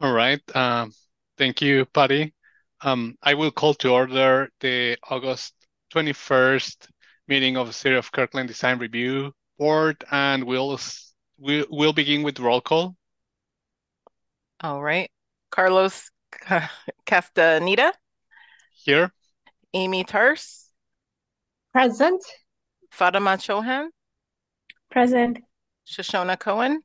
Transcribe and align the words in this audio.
All 0.00 0.12
right. 0.12 0.40
Um, 0.54 0.92
thank 1.36 1.60
you, 1.60 1.84
Patty. 1.86 2.34
Um, 2.80 3.16
I 3.22 3.34
will 3.34 3.50
call 3.50 3.74
to 3.74 3.90
order 3.90 4.48
the 4.60 4.96
August 5.10 5.54
21st 5.92 6.88
meeting 7.26 7.56
of 7.56 7.66
the 7.66 7.72
City 7.72 7.96
of 7.96 8.12
Kirkland 8.12 8.48
Design 8.48 8.78
Review 8.78 9.32
Board, 9.58 10.04
and 10.12 10.44
we'll 10.44 10.78
we'll, 11.38 11.66
we'll 11.68 11.92
begin 11.92 12.22
with 12.22 12.38
roll 12.38 12.60
call. 12.60 12.96
All 14.60 14.82
right. 14.82 15.10
Carlos 15.50 16.10
Castaneda. 17.06 17.92
Here. 18.72 19.12
Amy 19.74 20.04
Tars. 20.04 20.66
Present. 21.72 22.22
Fatima 22.90 23.30
Chohan. 23.30 23.88
Present. 24.90 25.38
Shoshona 25.86 26.38
Cohen. 26.38 26.82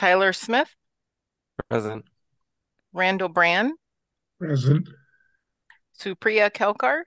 Tyler 0.00 0.32
Smith. 0.32 0.74
Present. 1.68 2.06
Randall 2.94 3.28
Brand. 3.28 3.74
Present. 4.38 4.88
Supriya 6.00 6.50
Kelkar. 6.50 7.02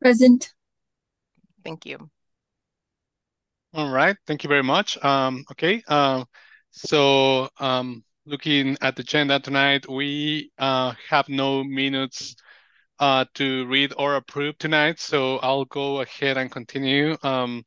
Present. 0.00 0.54
Thank 1.62 1.84
you. 1.84 2.08
All 3.74 3.90
right. 3.90 4.16
Thank 4.26 4.42
you 4.42 4.48
very 4.48 4.62
much. 4.62 4.96
Um, 5.04 5.44
okay. 5.52 5.82
Um, 5.86 6.24
so 6.70 7.50
um, 7.60 8.02
looking 8.24 8.78
at 8.80 8.96
the 8.96 9.02
agenda 9.02 9.38
tonight, 9.38 9.86
we 9.86 10.50
uh, 10.56 10.94
have 11.10 11.28
no 11.28 11.62
minutes 11.62 12.36
uh, 13.00 13.26
to 13.34 13.66
read 13.66 13.92
or 13.98 14.14
approve 14.14 14.56
tonight. 14.56 14.98
So 14.98 15.36
I'll 15.40 15.66
go 15.66 16.00
ahead 16.00 16.38
and 16.38 16.50
continue. 16.50 17.18
Um, 17.22 17.64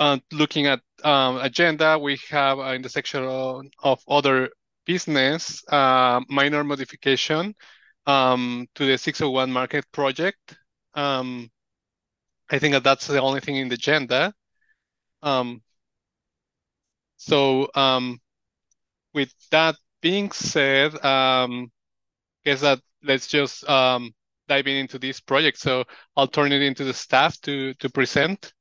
uh, 0.00 0.18
looking 0.32 0.66
at 0.66 0.80
um, 1.04 1.36
agenda, 1.36 1.98
we 1.98 2.18
have 2.30 2.58
uh, 2.58 2.72
in 2.72 2.82
the 2.82 2.88
section 2.88 3.22
of, 3.22 3.66
of 3.82 4.02
other 4.08 4.48
business, 4.86 5.62
uh, 5.68 6.20
minor 6.28 6.64
modification 6.64 7.54
um, 8.06 8.66
to 8.74 8.86
the 8.86 8.96
601 8.96 9.52
market 9.52 9.84
project. 9.92 10.56
Um, 10.94 11.50
I 12.50 12.58
think 12.58 12.72
that 12.72 12.82
that's 12.82 13.06
the 13.06 13.20
only 13.20 13.40
thing 13.40 13.56
in 13.56 13.68
the 13.68 13.74
agenda. 13.74 14.32
Um, 15.22 15.62
so 17.18 17.68
um, 17.74 18.18
with 19.12 19.32
that 19.50 19.76
being 20.00 20.32
said, 20.32 21.04
um, 21.04 21.70
guess 22.44 22.62
that 22.62 22.80
let's 23.04 23.26
just 23.26 23.68
um, 23.68 24.12
dive 24.48 24.66
in 24.66 24.76
into 24.76 24.98
this 24.98 25.20
project. 25.20 25.58
So 25.58 25.84
I'll 26.16 26.26
turn 26.26 26.52
it 26.52 26.62
into 26.62 26.84
the 26.84 26.94
staff 26.94 27.38
to 27.42 27.74
to 27.74 27.90
present. 27.90 28.52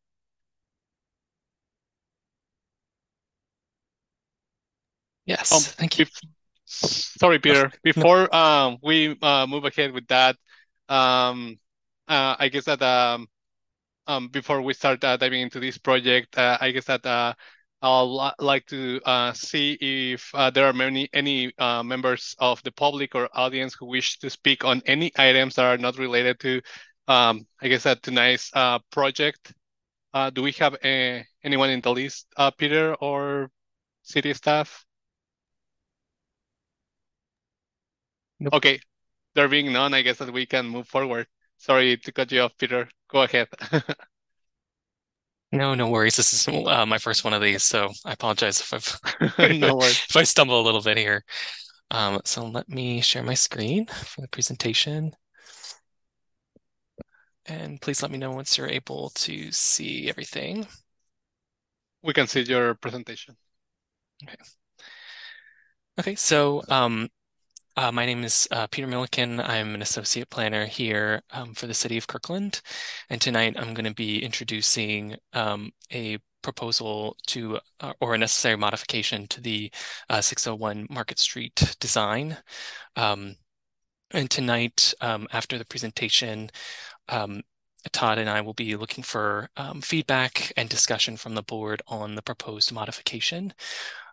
Yes, 5.30 5.52
um, 5.52 5.61
thank 5.61 5.99
you. 5.99 6.08
Sorry, 6.66 7.38
Peter. 7.38 7.72
Before 7.83 8.35
um, 8.35 8.77
we 8.81 9.16
uh, 9.22 9.45
move 9.45 9.63
ahead 9.63 9.91
with 9.91 10.08
that, 10.08 10.35
um, 10.89 11.59
uh, 12.08 12.35
I 12.39 12.49
guess 12.49 12.66
that 12.66 12.81
um, 12.81 13.27
um, 14.07 14.30
before 14.30 14.63
we 14.63 14.73
start 14.73 15.03
uh, 15.03 15.17
diving 15.17 15.41
into 15.41 15.59
this 15.59 15.77
project, 15.77 16.35
uh, 16.35 16.57
I 16.59 16.72
guess 16.72 16.85
that 16.85 17.05
uh, 17.05 17.35
I'll 17.80 18.33
like 18.39 18.66
to 18.67 19.00
uh, 19.05 19.33
see 19.33 19.77
if 19.80 20.33
uh, 20.33 20.50
there 20.50 20.66
are 20.66 20.73
many 20.73 21.07
any 21.13 21.53
uh, 21.59 21.83
members 21.83 22.35
of 22.39 22.63
the 22.63 22.72
public 22.72 23.13
or 23.13 23.30
audience 23.33 23.75
who 23.75 23.85
wish 23.85 24.17
to 24.19 24.31
speak 24.31 24.66
on 24.66 24.81
any 24.88 25.11
items 25.16 25.55
that 25.55 25.66
are 25.66 25.77
not 25.77 26.00
related 26.00 26.39
to, 26.39 26.59
um, 27.07 27.45
I 27.61 27.67
guess 27.67 27.83
that 27.83 28.02
tonight's 28.02 28.50
uh, 28.55 28.80
project. 28.91 29.53
Uh, 30.11 30.31
do 30.31 30.41
we 30.41 30.53
have 30.53 30.75
a, 30.83 31.23
anyone 31.44 31.69
in 31.69 31.81
the 31.81 31.91
list, 31.94 32.25
uh, 32.35 32.50
Peter 32.50 32.95
or 32.95 33.52
city 34.02 34.33
staff? 34.33 34.85
Nope. 38.39 38.53
Okay, 38.53 38.79
there 39.35 39.47
being 39.47 39.72
none, 39.73 39.94
I 39.94 40.01
guess 40.01 40.17
that 40.17 40.31
we 40.31 40.45
can 40.45 40.67
move 40.67 40.88
forward. 40.88 41.27
Sorry 41.57 41.97
to 41.97 42.11
cut 42.11 42.31
you 42.31 42.41
off, 42.41 42.57
Peter. 42.57 42.89
Go 43.09 43.23
ahead. 43.23 43.47
no, 45.51 45.75
no 45.75 45.89
worries. 45.89 46.16
This 46.16 46.31
is 46.33 46.47
uh, 46.47 46.85
my 46.85 46.97
first 46.97 47.23
one 47.23 47.33
of 47.33 47.41
these, 47.41 47.63
so 47.63 47.89
I 48.05 48.13
apologize 48.13 48.61
if 48.61 48.73
I've 48.73 49.38
no 49.59 49.79
if 49.81 50.16
I 50.16 50.23
stumble 50.23 50.61
a 50.61 50.63
little 50.63 50.81
bit 50.81 50.97
here. 50.97 51.23
Um, 51.91 52.22
so 52.23 52.45
let 52.45 52.69
me 52.69 53.01
share 53.01 53.23
my 53.23 53.33
screen 53.33 53.88
for 53.88 54.22
the 54.22 54.28
presentation. 54.28 55.11
And 57.45 57.81
please 57.81 58.01
let 58.01 58.11
me 58.11 58.19
know 58.19 58.31
once 58.31 58.57
you're 58.57 58.69
able 58.69 59.09
to 59.16 59.51
see 59.51 60.07
everything. 60.07 60.67
We 62.03 62.13
can 62.13 62.28
see 62.28 62.41
your 62.41 62.75
presentation. 62.75 63.35
Okay. 64.23 64.35
Okay, 65.99 66.16
so 66.16 66.61
um, 66.69 67.09
uh, 67.79 67.94
my 67.94 68.06
name 68.06 68.25
is 68.25 68.45
uh, 68.51 68.67
Peter 68.67 68.88
Milliken. 68.88 69.40
I'm 69.40 69.73
an 69.73 69.81
associate 69.81 70.29
planner 70.29 70.66
here 70.66 71.22
um, 71.31 71.53
for 71.53 71.66
the 71.66 71.73
city 71.73 71.97
of 71.97 72.07
Kirkland. 72.07 72.59
And 73.09 73.22
tonight 73.22 73.56
I'm 73.57 73.73
going 73.73 73.85
to 73.85 73.94
be 73.94 74.22
introducing 74.22 75.16
um, 75.31 75.72
a 75.94 76.17
proposal 76.41 77.16
to 77.28 77.57
uh, 77.79 77.94
or 78.01 78.16
a 78.16 78.17
necessary 78.17 78.57
modification 78.57 79.28
to 79.28 79.40
the 79.40 79.72
uh, 80.09 80.19
601 80.19 80.88
Market 80.90 81.19
Street 81.19 81.78
design. 81.79 82.35
Um, 82.97 83.38
and 84.11 84.29
tonight, 84.29 84.94
um, 85.00 85.25
after 85.31 85.57
the 85.57 85.63
presentation, 85.63 86.50
um, 87.07 87.41
Todd 87.94 88.17
and 88.17 88.29
I 88.29 88.41
will 88.41 88.53
be 88.53 88.75
looking 88.75 89.06
for 89.06 89.50
um, 89.56 89.79
feedback 89.79 90.51
and 90.57 90.67
discussion 90.67 91.16
from 91.16 91.34
the 91.34 91.44
board 91.44 91.81
on 91.88 92.16
the 92.16 92.22
proposed 92.22 92.73
modification. 92.73 93.53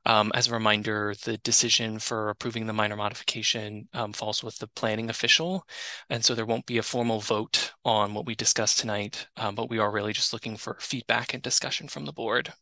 Um, 0.07 0.31
as 0.35 0.49
a 0.49 0.53
reminder, 0.53 1.15
the 1.25 1.37
decision 1.39 1.99
for 1.99 2.31
approving 2.31 2.67
the 2.67 2.73
minor 2.73 2.97
modification 2.97 3.89
um, 3.93 4.13
falls 4.13 4.43
with 4.43 4.57
the 4.59 4.69
planning 4.69 5.11
official. 5.11 5.67
And 6.09 6.25
so 6.25 6.35
there 6.35 6.47
won't 6.47 6.67
be 6.67 6.79
a 6.79 6.83
formal 6.83 7.21
vote 7.21 7.73
on 7.85 8.15
what 8.15 8.25
we 8.25 8.37
discussed 8.37 8.79
tonight, 8.79 9.27
um, 9.37 9.57
but 9.57 9.69
we 9.69 9.79
are 9.79 9.91
really 9.91 10.13
just 10.13 10.33
looking 10.33 10.57
for 10.57 10.79
feedback 10.81 11.35
and 11.35 11.43
discussion 11.43 11.89
from 11.89 12.05
the 12.05 12.13
board. 12.13 12.53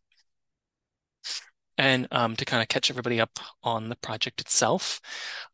And 1.77 2.07
um, 2.13 2.37
to 2.37 2.45
kind 2.45 2.63
of 2.63 2.69
catch 2.69 2.89
everybody 2.89 3.21
up 3.21 3.39
on 3.65 3.89
the 3.89 3.97
project 3.97 4.41
itself, 4.41 5.01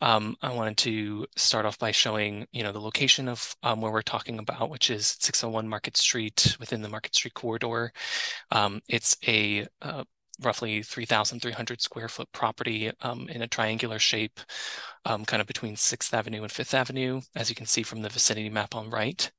um, 0.02 0.36
I 0.42 0.52
wanted 0.52 0.76
to 0.78 1.26
start 1.36 1.64
off 1.64 1.78
by 1.78 1.92
showing, 1.92 2.46
you 2.52 2.62
know, 2.62 2.72
the 2.72 2.80
location 2.80 3.26
of 3.26 3.56
um, 3.62 3.80
where 3.80 3.90
we're 3.90 4.02
talking 4.02 4.38
about, 4.38 4.68
which 4.70 4.90
is 4.90 5.16
601 5.20 5.66
Market 5.66 5.96
Street 5.96 6.56
within 6.60 6.82
the 6.82 6.88
Market 6.90 7.14
Street 7.14 7.34
corridor. 7.34 7.92
Um, 8.50 8.82
it's 8.86 9.16
a 9.26 9.66
uh, 9.80 10.04
roughly 10.42 10.82
3,300 10.82 11.80
square 11.80 12.08
foot 12.08 12.28
property 12.32 12.90
um, 13.02 13.28
in 13.28 13.42
a 13.42 13.48
triangular 13.48 13.98
shape, 13.98 14.40
um, 15.04 15.24
kind 15.24 15.40
of 15.40 15.46
between 15.46 15.76
6th 15.76 16.12
Avenue 16.12 16.42
and 16.42 16.50
5th 16.50 16.74
Avenue, 16.74 17.20
as 17.34 17.48
you 17.48 17.56
can 17.56 17.66
see 17.66 17.82
from 17.82 18.02
the 18.02 18.08
vicinity 18.08 18.50
map 18.50 18.74
on 18.74 18.90
right. 18.90 19.30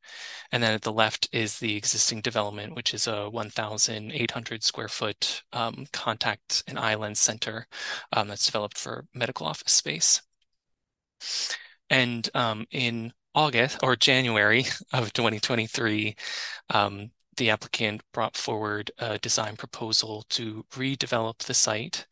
And 0.51 0.61
then 0.61 0.73
at 0.73 0.81
the 0.81 0.91
left 0.91 1.29
is 1.31 1.59
the 1.59 1.75
existing 1.75 2.21
development, 2.21 2.75
which 2.75 2.93
is 2.93 3.07
a 3.07 3.29
1,800 3.29 4.63
square 4.63 4.87
foot 4.87 5.43
um, 5.53 5.85
contact 5.93 6.63
and 6.67 6.79
island 6.79 7.17
center 7.17 7.67
um, 8.13 8.27
that's 8.27 8.45
developed 8.45 8.77
for 8.77 9.05
medical 9.13 9.45
office 9.45 9.73
space. 9.73 10.21
And 11.89 12.29
um, 12.33 12.65
in 12.71 13.13
August 13.35 13.79
or 13.83 13.95
January 13.95 14.65
of 14.93 15.13
2023, 15.13 16.15
um, 16.69 17.11
the 17.37 17.49
applicant 17.49 18.01
brought 18.13 18.37
forward 18.37 18.91
a 18.99 19.17
design 19.19 19.55
proposal 19.55 20.25
to 20.29 20.65
redevelop 20.71 21.37
the 21.39 21.53
site 21.53 22.05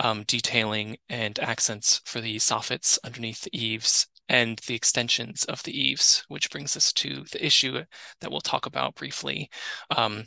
Um, 0.00 0.24
detailing 0.26 0.96
and 1.08 1.38
accents 1.38 2.00
for 2.04 2.20
the 2.20 2.36
soffits 2.38 2.98
underneath 3.04 3.42
the 3.42 3.56
eaves 3.56 4.08
and 4.28 4.58
the 4.66 4.74
extensions 4.74 5.44
of 5.44 5.62
the 5.62 5.78
eaves, 5.78 6.24
which 6.28 6.50
brings 6.50 6.76
us 6.76 6.92
to 6.94 7.24
the 7.32 7.44
issue 7.44 7.82
that 8.20 8.30
we'll 8.30 8.40
talk 8.40 8.66
about 8.66 8.94
briefly. 8.94 9.50
Um, 9.94 10.24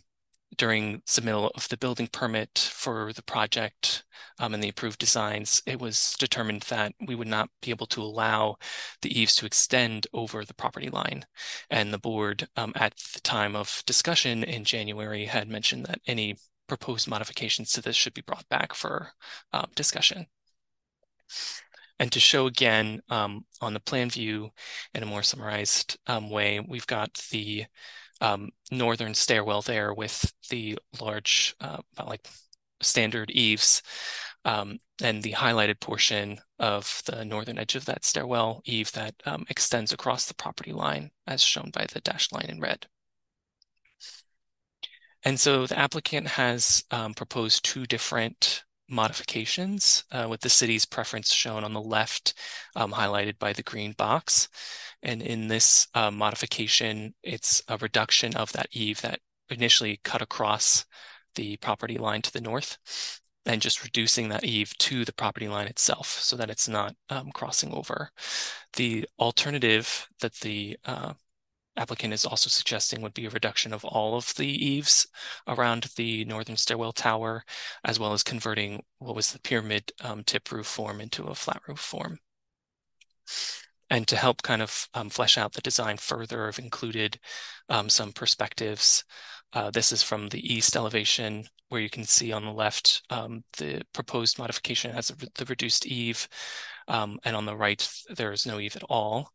during 0.56 1.02
submittal 1.02 1.52
of 1.56 1.68
the 1.70 1.78
building 1.78 2.08
permit 2.08 2.58
for 2.58 3.12
the 3.14 3.24
project 3.24 4.06
um, 4.40 4.54
and 4.54 4.64
the 4.64 4.70
approved 4.70 4.98
designs, 4.98 5.62
it 5.66 5.80
was 5.80 6.16
determined 6.20 6.62
that 6.64 6.94
we 7.06 7.16
would 7.16 7.28
not 7.28 7.50
be 7.62 7.70
able 7.70 7.86
to 7.88 8.02
allow 8.02 8.56
the 9.02 9.20
eaves 9.20 9.36
to 9.36 9.46
extend 9.46 10.08
over 10.14 10.46
the 10.46 10.54
property 10.54 10.90
line. 10.90 11.26
And 11.70 11.94
the 11.94 12.00
board 12.00 12.48
um, 12.56 12.72
at 12.76 12.96
the 13.14 13.20
time 13.20 13.56
of 13.56 13.84
discussion 13.86 14.44
in 14.44 14.64
January 14.64 15.26
had 15.26 15.50
mentioned 15.50 15.86
that 15.86 16.00
any 16.08 16.38
proposed 16.68 17.08
modifications 17.08 17.72
to 17.72 17.82
this 17.82 17.96
should 17.96 18.14
be 18.14 18.22
brought 18.22 18.48
back 18.50 18.74
for 18.74 19.12
uh, 19.54 19.66
discussion. 19.76 20.28
And 22.00 22.12
to 22.12 22.20
show 22.20 22.46
again 22.46 23.02
um, 23.10 23.46
on 23.60 23.74
the 23.74 23.80
plan 23.80 24.10
view 24.10 24.50
in 24.94 25.04
a 25.04 25.08
more 25.08 25.24
summarized 25.24 25.98
um, 26.08 26.30
way, 26.30 26.60
we've 26.60 26.88
got 26.88 27.14
the 27.32 27.66
um, 28.22 28.50
northern 28.72 29.14
stairwell 29.14 29.62
there 29.62 29.94
with 29.94 30.32
the 30.50 30.78
large, 31.02 31.56
uh, 31.60 31.82
like 32.06 32.28
standard 32.82 33.32
eaves, 33.32 33.82
um, 34.46 34.80
and 35.02 35.24
the 35.24 35.34
highlighted 35.34 35.80
portion 35.80 36.40
of 36.60 37.02
the 37.06 37.26
northern 37.26 37.58
edge 37.58 37.76
of 37.76 37.86
that 37.86 38.06
stairwell 38.06 38.62
eave 38.66 38.92
that 38.94 39.14
um, 39.26 39.46
extends 39.50 39.92
across 39.92 40.26
the 40.26 40.36
property 40.36 40.74
line 40.74 41.10
as 41.26 41.42
shown 41.42 41.70
by 41.74 41.86
the 41.92 42.02
dashed 42.02 42.32
line 42.32 42.50
in 42.50 42.60
red. 42.60 42.88
And 45.24 45.40
so 45.40 45.68
the 45.68 45.78
applicant 45.78 46.28
has 46.28 46.84
um, 46.92 47.14
proposed 47.14 47.66
two 47.66 47.86
different 47.86 48.64
modifications 48.90 50.04
uh, 50.12 50.28
with 50.30 50.42
the 50.42 50.50
city's 50.50 50.86
preference 50.86 51.34
shown 51.34 51.64
on 51.64 51.74
the 51.74 51.82
left, 51.82 52.34
um, 52.76 52.92
highlighted 52.92 53.38
by 53.40 53.54
the 53.54 53.64
green 53.64 53.94
box. 53.94 54.48
And 55.04 55.22
in 55.22 55.48
this 55.48 55.88
uh, 55.94 56.12
modification, 56.12 57.14
it's 57.24 57.62
a 57.68 57.78
reduction 57.78 58.36
of 58.36 58.52
that 58.54 58.68
eave 58.72 59.02
that 59.02 59.20
initially 59.50 60.00
cut 60.04 60.22
across 60.22 60.86
the 61.36 61.58
property 61.58 61.98
line 61.98 62.22
to 62.24 62.34
the 62.34 62.42
north 62.42 62.78
and 63.46 63.62
just 63.62 63.84
reducing 63.84 64.30
that 64.30 64.44
eave 64.44 64.78
to 64.78 65.06
the 65.06 65.14
property 65.14 65.48
line 65.48 65.68
itself 65.68 66.08
so 66.08 66.36
that 66.36 66.50
it's 66.50 66.68
not 66.68 66.96
um, 67.10 67.32
crossing 67.34 67.74
over. 67.74 68.12
The 68.76 69.08
alternative 69.20 70.08
that 70.20 70.34
the 70.36 70.78
uh, 70.86 71.14
applicant 71.78 72.14
is 72.14 72.26
also 72.26 72.50
suggesting 72.50 73.02
would 73.02 73.14
be 73.14 73.26
a 73.26 73.30
reduction 73.30 73.74
of 73.74 73.86
all 73.86 74.16
of 74.16 74.34
the 74.36 74.48
eaves 74.48 75.08
around 75.48 75.90
the 75.96 76.26
northern 76.26 76.58
stairwell 76.58 76.92
tower, 76.92 77.44
as 77.84 78.00
well 78.00 78.14
as 78.14 78.24
converting 78.24 78.84
what 79.00 79.16
was 79.16 79.32
the 79.32 79.40
pyramid 79.40 79.92
um, 80.02 80.24
tip 80.24 80.52
roof 80.52 80.66
form 80.66 81.00
into 81.00 81.26
a 81.26 81.36
flat 81.36 81.62
roof 81.68 81.80
form. 81.80 82.18
And 83.90 84.08
to 84.08 84.18
help 84.18 84.42
kind 84.42 84.62
of 84.62 84.88
um, 84.94 85.10
flesh 85.10 85.38
out 85.38 85.54
the 85.54 85.62
design 85.62 85.98
further, 85.98 86.48
I've 86.48 86.60
included 86.60 87.20
um, 87.70 87.88
some 87.90 88.12
perspectives. 88.12 89.06
Uh, 89.54 89.72
this 89.72 89.92
is 89.92 90.04
from 90.04 90.28
the 90.28 90.54
east 90.54 90.76
elevation, 90.76 91.46
where 91.70 91.82
you 91.82 91.90
can 91.90 92.04
see 92.04 92.34
on 92.34 92.44
the 92.44 92.52
left 92.52 93.02
um, 93.10 93.44
the 93.58 93.82
proposed 93.94 94.40
modification 94.40 94.92
has 94.92 95.08
the 95.08 95.46
reduced 95.46 95.86
eave, 95.86 96.28
um, 96.90 97.18
and 97.24 97.36
on 97.36 97.46
the 97.46 97.56
right 97.56 97.90
there 98.10 98.32
is 98.34 98.46
no 98.46 98.60
eave 98.60 98.76
at 98.76 98.84
all 98.84 99.32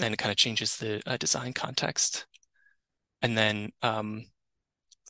and 0.00 0.14
it 0.14 0.18
kind 0.18 0.30
of 0.30 0.36
changes 0.36 0.76
the 0.76 1.02
uh, 1.06 1.16
design 1.16 1.52
context. 1.52 2.26
And 3.22 3.36
then 3.36 3.72
um, 3.82 4.26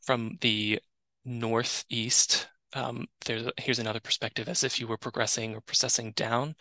from 0.03 0.39
the 0.41 0.81
northeast, 1.25 2.49
um, 2.75 3.07
there's 3.25 3.49
here's 3.59 3.79
another 3.79 4.01
perspective 4.01 4.49
as 4.49 4.65
if 4.65 4.79
you 4.81 4.87
were 4.87 4.99
progressing 4.99 5.55
or 5.55 5.61
processing 5.61 6.13
down 6.13 6.55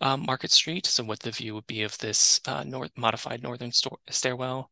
um, 0.00 0.24
Market 0.26 0.50
Street. 0.50 0.86
So 0.86 1.04
what 1.04 1.20
the 1.20 1.30
view 1.30 1.54
would 1.54 1.66
be 1.66 1.82
of 1.82 1.96
this 1.98 2.40
uh, 2.46 2.64
north 2.64 2.92
modified 2.96 3.42
northern 3.42 3.72
stairwell. 4.10 4.70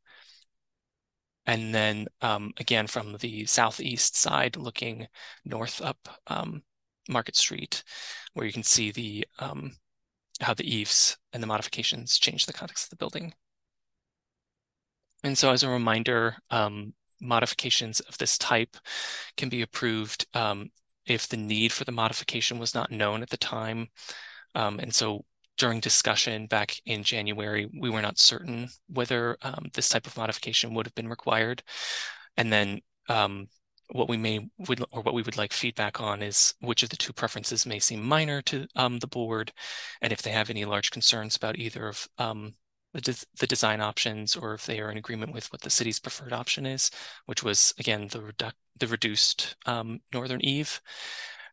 And 1.46 1.74
then 1.74 2.06
um, 2.22 2.52
again 2.58 2.86
from 2.86 3.16
the 3.18 3.44
southeast 3.46 4.16
side, 4.16 4.56
looking 4.56 5.06
north 5.44 5.82
up 5.82 5.98
um, 6.26 6.62
Market 7.08 7.36
Street, 7.36 7.82
where 8.34 8.46
you 8.46 8.52
can 8.52 8.62
see 8.62 8.90
the 8.90 9.26
um, 9.38 9.72
how 10.40 10.54
the 10.54 10.68
eaves 10.68 11.16
and 11.32 11.42
the 11.42 11.46
modifications 11.46 12.18
change 12.18 12.46
the 12.46 12.52
context 12.52 12.86
of 12.86 12.90
the 12.90 12.96
building. 12.96 13.34
And 15.22 15.38
so 15.38 15.50
as 15.50 15.62
a 15.62 15.70
reminder, 15.70 16.36
um, 16.50 16.92
modifications 17.20 18.00
of 18.00 18.18
this 18.18 18.36
type 18.36 18.76
can 19.36 19.48
be 19.48 19.62
approved 19.62 20.26
um, 20.34 20.70
if 21.06 21.28
the 21.28 21.36
need 21.36 21.72
for 21.72 21.84
the 21.84 21.92
modification 21.92 22.58
was 22.58 22.74
not 22.74 22.90
known 22.90 23.22
at 23.22 23.30
the 23.30 23.36
time. 23.36 23.88
Um, 24.54 24.78
and 24.78 24.94
so 24.94 25.24
during 25.56 25.80
discussion 25.80 26.46
back 26.46 26.76
in 26.84 27.02
January, 27.02 27.70
we 27.80 27.90
were 27.90 28.02
not 28.02 28.18
certain 28.18 28.68
whether 28.88 29.36
um, 29.42 29.70
this 29.72 29.88
type 29.88 30.06
of 30.06 30.16
modification 30.16 30.74
would 30.74 30.86
have 30.86 30.94
been 30.94 31.08
required. 31.08 31.62
And 32.36 32.52
then 32.52 32.80
um, 33.08 33.48
what 33.90 34.08
we 34.08 34.16
may 34.16 34.48
would 34.68 34.84
or 34.92 35.02
what 35.02 35.14
we 35.14 35.22
would 35.22 35.36
like 35.36 35.52
feedback 35.52 36.00
on 36.00 36.22
is 36.22 36.54
which 36.60 36.82
of 36.82 36.88
the 36.88 36.96
two 36.96 37.12
preferences 37.12 37.66
may 37.66 37.78
seem 37.78 38.02
minor 38.02 38.42
to 38.42 38.66
um, 38.76 38.98
the 38.98 39.06
board, 39.06 39.52
and 40.00 40.12
if 40.12 40.22
they 40.22 40.30
have 40.30 40.50
any 40.50 40.64
large 40.64 40.90
concerns 40.90 41.36
about 41.36 41.58
either 41.58 41.88
of 41.88 42.08
um, 42.18 42.54
the, 42.94 43.00
de 43.00 43.14
the, 43.40 43.46
design 43.46 43.80
options 43.80 44.36
or 44.36 44.54
if 44.54 44.66
they 44.66 44.80
are 44.80 44.90
in 44.90 44.98
agreement 44.98 45.32
with 45.32 45.52
what 45.52 45.60
the 45.60 45.70
city's 45.70 46.00
preferred 46.00 46.32
option 46.32 46.64
is, 46.66 46.90
which 47.26 47.42
was 47.42 47.74
again 47.78 48.08
the 48.08 48.20
redu 48.20 48.52
the 48.78 48.86
reduced 48.88 49.56
um, 49.66 50.00
northern 50.12 50.40
eave, 50.44 50.80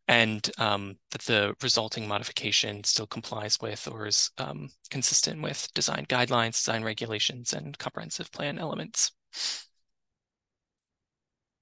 and 0.07 0.49
um, 0.57 0.97
that 1.11 1.21
the 1.21 1.55
resulting 1.61 2.07
modification 2.07 2.83
still 2.83 3.07
complies 3.07 3.59
with 3.61 3.87
or 3.91 4.07
is 4.07 4.31
um, 4.37 4.69
consistent 4.89 5.41
with 5.41 5.67
design 5.73 6.05
guidelines, 6.09 6.63
design 6.63 6.83
regulations, 6.83 7.53
and 7.53 7.77
comprehensive 7.77 8.31
plan 8.31 8.57
elements. 8.57 9.11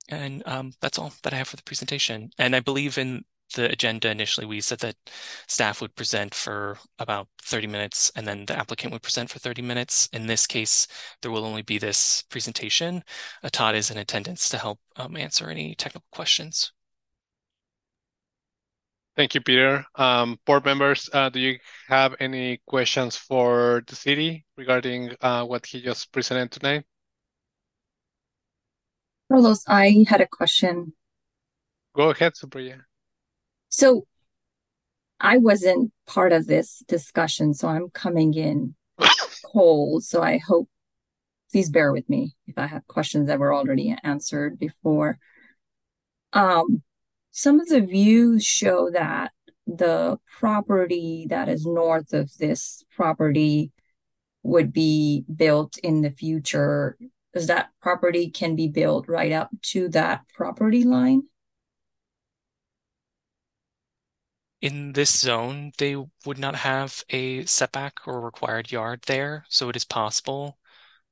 And 0.09 0.43
um, 0.45 0.73
that's 0.81 0.97
all 0.97 1.13
that 1.23 1.33
I 1.33 1.37
have 1.37 1.47
for 1.47 1.55
the 1.55 1.63
presentation. 1.63 2.31
And 2.37 2.55
I 2.55 2.59
believe 2.59 2.97
in 2.97 3.23
the 3.55 3.71
agenda 3.71 4.09
initially, 4.09 4.45
we 4.45 4.61
said 4.61 4.79
that 4.79 4.95
staff 5.47 5.81
would 5.81 5.95
present 5.95 6.33
for 6.33 6.77
about 6.99 7.27
30 7.43 7.67
minutes 7.67 8.11
and 8.15 8.27
then 8.27 8.45
the 8.45 8.57
applicant 8.57 8.93
would 8.93 9.01
present 9.01 9.29
for 9.29 9.39
30 9.39 9.61
minutes. 9.61 10.07
In 10.13 10.27
this 10.27 10.45
case, 10.45 10.87
there 11.21 11.31
will 11.31 11.45
only 11.45 11.61
be 11.61 11.77
this 11.77 12.23
presentation. 12.29 13.03
Todd 13.51 13.75
is 13.75 13.91
in 13.91 13.97
attendance 13.97 14.49
to 14.49 14.57
help 14.57 14.79
um, 14.97 15.15
answer 15.15 15.49
any 15.49 15.75
technical 15.75 16.07
questions. 16.11 16.71
Thank 19.15 19.35
you, 19.35 19.41
Peter. 19.41 19.83
Um, 19.95 20.39
board 20.45 20.63
members, 20.63 21.09
uh, 21.11 21.29
do 21.29 21.39
you 21.41 21.59
have 21.89 22.15
any 22.21 22.61
questions 22.65 23.17
for 23.17 23.83
the 23.87 23.95
city 23.95 24.45
regarding 24.55 25.13
uh, 25.19 25.43
what 25.43 25.65
he 25.65 25.81
just 25.81 26.13
presented 26.13 26.51
tonight? 26.51 26.85
Carlos, 29.29 29.63
I 29.67 30.05
had 30.07 30.21
a 30.21 30.27
question. 30.27 30.93
Go 31.95 32.09
ahead, 32.09 32.33
Supriya. 32.33 32.81
So 33.69 34.05
I 35.19 35.37
wasn't 35.37 35.91
part 36.07 36.31
of 36.31 36.47
this 36.47 36.83
discussion, 36.87 37.53
so 37.53 37.67
I'm 37.67 37.89
coming 37.89 38.33
in 38.33 38.75
cold. 39.45 40.03
So 40.03 40.23
I 40.23 40.37
hope, 40.37 40.67
please 41.51 41.69
bear 41.69 41.91
with 41.91 42.09
me 42.09 42.33
if 42.47 42.57
I 42.57 42.65
have 42.65 42.87
questions 42.87 43.27
that 43.27 43.39
were 43.39 43.53
already 43.53 43.95
answered 44.03 44.57
before. 44.57 45.19
Um, 46.33 46.81
some 47.31 47.59
of 47.59 47.67
the 47.67 47.81
views 47.81 48.43
show 48.43 48.89
that 48.91 49.31
the 49.67 50.17
property 50.39 51.27
that 51.29 51.49
is 51.49 51.65
north 51.65 52.13
of 52.13 52.35
this 52.37 52.83
property 52.95 53.71
would 54.41 54.73
be 54.73 55.23
built 55.35 55.77
in 55.77 56.01
the 56.01 56.09
future 56.09 56.97
because 57.31 57.47
that 57.47 57.69
property 57.81 58.29
can 58.29 58.55
be 58.55 58.67
built 58.67 59.07
right 59.07 59.31
up 59.31 59.49
to 59.61 59.89
that 59.89 60.21
property 60.33 60.83
line? 60.83 61.23
In 64.61 64.91
this 64.91 65.17
zone, 65.17 65.71
they 65.77 65.95
would 66.25 66.37
not 66.37 66.55
have 66.55 67.03
a 67.09 67.45
setback 67.45 67.93
or 68.05 68.19
required 68.19 68.71
yard 68.71 69.01
there, 69.07 69.45
so 69.47 69.69
it 69.69 69.75
is 69.75 69.85
possible. 69.85 70.57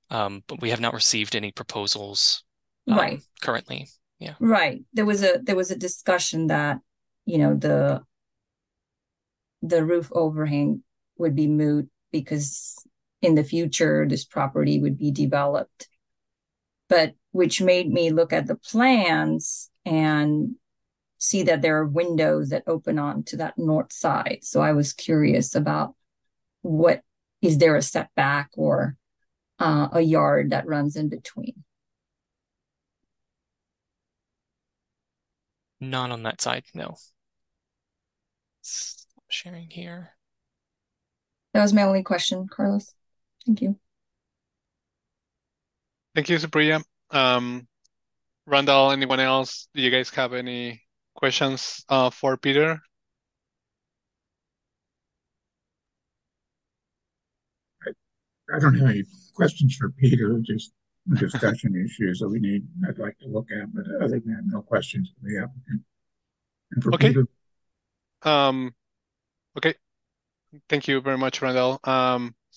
Um, 0.10 0.44
but 0.48 0.62
we 0.62 0.70
have 0.70 0.80
not 0.80 0.94
received 0.94 1.36
any 1.36 1.52
proposals 1.52 2.44
um, 2.88 2.98
right 2.98 3.22
currently. 3.42 3.90
Yeah. 4.20 4.36
Right. 4.40 4.84
There 4.94 5.06
was 5.06 5.24
a 5.24 5.40
there 5.44 5.56
was 5.56 5.72
a 5.72 5.78
discussion 5.78 6.48
that, 6.48 6.80
you 7.26 7.38
know, 7.38 7.56
the 7.56 8.04
the 9.62 9.84
roof 9.84 10.10
overhang 10.12 10.84
would 11.18 11.36
be 11.36 11.48
moot 11.48 11.90
because 12.12 12.76
in 13.22 13.36
the 13.36 13.44
future 13.44 14.06
this 14.08 14.26
property 14.26 14.80
would 14.80 14.98
be 14.98 15.12
developed 15.12 15.88
but 16.90 17.14
which 17.32 17.62
made 17.62 17.92
me 17.92 18.12
look 18.12 18.34
at 18.34 18.48
the 18.48 18.56
plans 18.56 19.70
and 19.86 20.56
see 21.18 21.44
that 21.44 21.62
there 21.62 21.78
are 21.78 21.88
windows 21.88 22.50
that 22.50 22.64
open 22.68 23.00
onto 23.00 23.38
that 23.38 23.58
north 23.58 23.92
side. 23.92 24.40
So 24.44 24.62
I 24.62 24.74
was 24.74 24.94
curious 24.94 25.56
about 25.56 25.96
what 26.62 27.02
is 27.42 27.58
there 27.58 27.76
a 27.76 27.82
setback 27.82 28.50
or 28.56 28.96
uh, 29.60 29.90
a 29.92 30.02
yard 30.02 30.52
that 30.52 30.68
runs 30.68 30.96
in 30.96 31.10
between? 31.10 31.64
Not 35.80 36.12
on 36.12 36.24
that 36.24 36.42
side, 36.42 36.66
no. 36.74 36.96
Stop 38.62 39.26
sharing 39.30 39.70
here. 39.70 40.12
That 41.54 41.62
was 41.62 41.74
my 41.74 41.84
only 41.84 42.04
question, 42.04 42.48
Carlos. 42.48 42.94
Thank 43.46 43.62
you. 43.62 43.80
Thank 46.18 46.30
you, 46.30 46.38
Supriya. 46.38 46.82
Um, 47.12 47.68
Randall, 48.48 48.90
anyone 48.90 49.20
else? 49.20 49.68
Do 49.76 49.84
you 49.84 49.92
guys 49.92 50.10
have 50.10 50.34
any 50.34 50.82
questions 51.14 51.86
uh, 51.90 52.10
for 52.10 52.38
Peter? 52.38 52.82
I 57.86 58.60
don't 58.60 58.80
have 58.80 58.90
any 58.90 59.04
questions 59.36 59.76
for 59.76 59.92
Peter, 59.92 60.42
just 60.42 60.74
discussion 61.20 61.86
issues 61.86 62.18
that 62.18 62.30
we 62.30 62.40
need, 62.40 62.68
I'd 62.90 62.98
like 62.98 63.20
to 63.20 63.28
look 63.28 63.50
at, 63.52 63.72
but 63.72 63.84
other 64.04 64.20
than 64.20 64.24
that, 64.26 64.42
no 64.48 64.64
questions 64.64 65.12
for 65.14 65.24
the 65.24 65.38
applicant. 65.44 65.84
And 66.72 66.84
for 66.84 66.96
Okay. 66.96 67.10
Peter, 67.10 67.28
Um, 68.24 68.74
okay. 69.56 69.76
Thank 70.68 70.88
you 70.88 71.00
very 71.00 71.20
much, 71.20 71.44
Randall. 71.44 71.80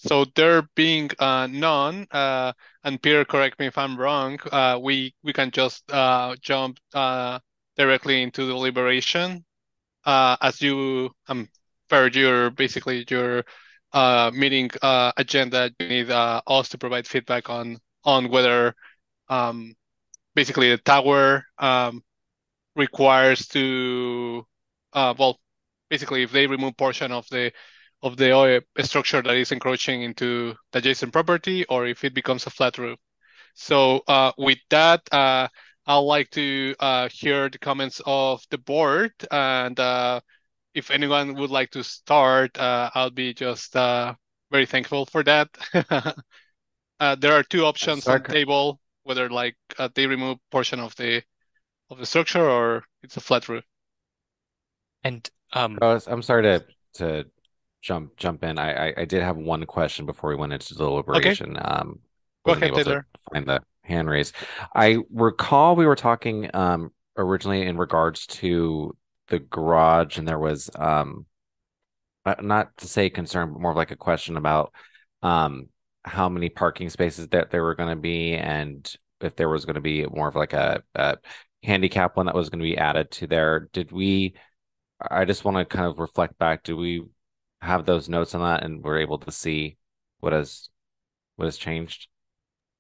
So 0.07 0.25
there 0.35 0.63
being 0.77 1.11
uh, 1.19 1.47
none, 1.47 2.07
uh, 2.11 2.55
and 2.85 3.03
Peter, 3.03 3.23
correct 3.27 3.59
me 3.59 3.67
if 3.67 3.77
I'm 3.77 3.99
wrong, 3.99 4.39
uh, 4.51 4.79
we 4.83 5.15
we 5.23 5.35
can 5.35 5.51
just 5.51 5.83
uh, 5.93 6.37
jump 6.41 6.79
uh, 6.95 7.39
directly 7.77 8.23
into 8.23 8.47
the 8.47 8.55
deliberation. 8.55 9.45
Uh, 10.05 10.39
as 10.41 10.63
you 10.63 11.11
um, 11.29 11.49
per 11.91 12.09
your 12.09 12.51
basically 12.51 13.05
your 13.11 13.45
meeting 14.33 14.71
agenda, 14.83 15.71
you 15.79 15.89
need 15.89 16.11
us 16.11 16.71
to 16.71 16.79
provide 16.79 17.07
feedback 17.07 17.51
on 17.51 17.79
on 18.05 18.31
whether 18.31 18.75
um, 19.29 19.75
basically 20.35 20.71
the 20.71 20.79
tower 20.79 21.45
um, 21.59 22.03
requires 22.75 23.47
to 23.49 24.47
well 24.95 25.39
basically 25.91 26.23
if 26.23 26.33
they 26.33 26.47
remove 26.47 26.75
portion 26.79 27.13
of 27.13 27.29
the 27.31 27.53
of 28.03 28.17
the 28.17 28.63
structure 28.81 29.23
that 29.23 29.35
is 29.35 29.53
encroaching 29.53 30.03
into 30.03 30.55
the 30.73 30.79
adjacent 30.79 31.13
property 31.13 31.65
or 31.67 31.87
if 31.87 32.05
it 32.05 32.15
becomes 32.15 32.47
a 32.47 32.51
flat 32.51 32.79
roof. 32.79 32.99
So 33.55 34.03
uh, 34.09 34.33
with 34.39 34.59
that, 34.71 35.03
uh, 35.13 35.49
I'd 35.87 35.99
like 35.99 36.31
to 36.31 36.75
uh, 36.79 37.09
hear 37.13 37.49
the 37.49 37.59
comments 37.59 38.01
of 38.07 38.43
the 38.51 38.59
board 38.59 39.13
and 39.31 39.79
uh, 39.79 40.21
if 40.75 40.91
anyone 40.91 41.35
would 41.35 41.51
like 41.51 41.71
to 41.73 41.83
start, 41.83 42.57
uh, 42.59 42.91
I'll 42.95 43.11
be 43.11 43.35
just 43.35 43.75
uh, 43.77 44.15
very 44.51 44.67
thankful 44.67 45.07
for 45.07 45.23
that. 45.25 45.49
Uh, 47.01 47.15
there 47.15 47.33
are 47.33 47.43
two 47.43 47.65
options 47.65 48.07
on 48.07 48.23
the 48.23 48.29
table, 48.29 48.79
whether 49.05 49.31
like 49.31 49.57
uh, 49.79 49.89
they 49.95 50.07
remove 50.07 50.37
portion 50.51 50.79
of 50.79 50.95
the 50.97 51.23
of 51.89 51.97
the 51.97 52.05
structure 52.05 52.47
or 52.47 52.85
it's 53.03 53.17
a 53.17 53.21
flat 53.21 53.49
roof. 53.49 53.65
And 55.03 55.29
um, 55.55 55.79
Carlos, 55.79 56.07
I'm 56.07 56.21
sorry 56.21 56.43
to 56.43 56.65
to 56.95 57.25
jump 57.81 58.17
jump 58.17 58.45
in. 58.45 58.59
I, 58.59 58.89
I 58.89 58.95
I 58.99 59.05
did 59.05 59.23
have 59.23 59.37
one 59.37 59.65
question 59.67 60.07
before 60.07 60.31
we 60.31 60.37
went 60.37 60.53
into 60.53 60.75
deliberation. 60.75 61.57
Um, 61.61 62.01
Go 62.45 62.53
wasn't 62.53 62.73
ahead, 62.73 62.85
Taylor. 62.85 63.07
find 63.33 63.47
the 63.47 63.61
hand 63.83 64.09
raise. 64.09 64.33
I 64.75 64.99
recall 65.13 65.77
we 65.77 65.87
were 65.87 65.97
talking 65.97 66.51
um 66.55 66.93
originally 67.17 67.63
in 67.63 67.77
regards 67.77 68.27
to 68.27 68.97
the 69.29 69.39
garage, 69.39 70.19
and 70.19 70.27
there 70.27 70.39
was 70.39 70.71
um 70.75 71.27
uh, 72.27 72.35
not 72.41 72.77
to 72.79 72.87
say 72.87 73.11
concern, 73.11 73.53
but 73.53 73.61
more 73.61 73.71
of 73.71 73.77
like 73.77 73.91
a 73.91 73.97
question 73.97 74.37
about 74.37 74.73
um 75.23 75.69
how 76.05 76.29
many 76.29 76.49
parking 76.49 76.89
spaces 76.89 77.29
that 77.29 77.51
there 77.51 77.63
were 77.63 77.75
going 77.75 77.95
to 77.95 78.01
be, 78.01 78.35
and 78.35 78.95
if 79.21 79.37
there 79.37 79.49
was 79.49 79.65
going 79.65 79.75
to 79.75 79.81
be 79.83 80.07
more 80.07 80.29
of 80.29 80.37
like 80.37 80.55
a, 80.55 80.83
a 80.95 81.19
handicap 81.63 82.17
one 82.17 82.27
that 82.27 82.35
was 82.35 82.49
going 82.49 82.59
to 82.61 82.65
be 82.65 82.79
added 82.79 83.11
to 83.11 83.27
there. 83.27 83.69
Did 83.73 83.93
we? 83.93 84.35
I 85.11 85.25
just 85.25 85.45
want 85.45 85.57
to 85.57 85.65
kind 85.65 85.87
of 85.87 85.99
reflect 85.99 86.39
back. 86.39 86.63
Do 86.63 86.77
we 86.77 87.05
have 87.63 87.85
those 87.87 88.09
notes 88.09 88.35
on 88.35 88.43
that, 88.43 88.65
and 88.65 88.83
we're 88.83 88.99
able 89.01 89.19
to 89.19 89.33
see 89.33 89.77
what 90.21 90.33
has 90.33 90.69
what 91.37 91.45
has 91.47 91.57
changed? 91.57 92.09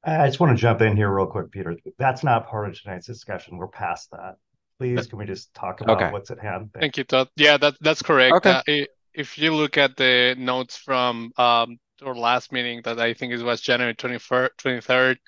I 0.04 0.26
just 0.26 0.40
want 0.40 0.56
to 0.56 0.60
jump 0.60 0.80
in 0.80 0.96
here 0.96 1.14
real 1.14 1.26
quick, 1.26 1.50
Peter. 1.50 1.76
That's 1.98 2.24
not 2.24 2.48
part 2.48 2.68
of 2.68 2.80
tonight's 2.80 3.06
discussion. 3.06 3.58
We're 3.58 3.68
past 3.68 4.10
that. 4.12 4.36
Please, 4.78 5.06
can 5.06 5.18
we 5.18 5.26
just 5.26 5.52
talk 5.52 5.82
about 5.82 5.98
Okay. 6.00 6.10
what's 6.10 6.30
at 6.30 6.38
hand? 6.38 6.70
Thank 6.72 6.96
you, 6.96 7.04
Todd. 7.04 7.28
Yeah, 7.36 7.58
that 7.58 7.74
that's 7.82 8.02
correct. 8.02 8.34
Okay. 8.36 8.50
Uh, 8.50 8.62
i- 8.68 8.88
if 9.12 9.36
you 9.36 9.54
look 9.54 9.76
at 9.76 9.96
the 9.96 10.34
notes 10.38 10.76
from 10.76 11.32
um 11.36 11.78
our 12.02 12.14
last 12.14 12.50
meeting 12.52 12.80
that 12.84 12.98
I 12.98 13.12
think 13.12 13.32
it 13.34 13.42
was 13.42 13.60
January 13.60 13.94
21st, 13.94 14.56
23rd, 14.56 15.18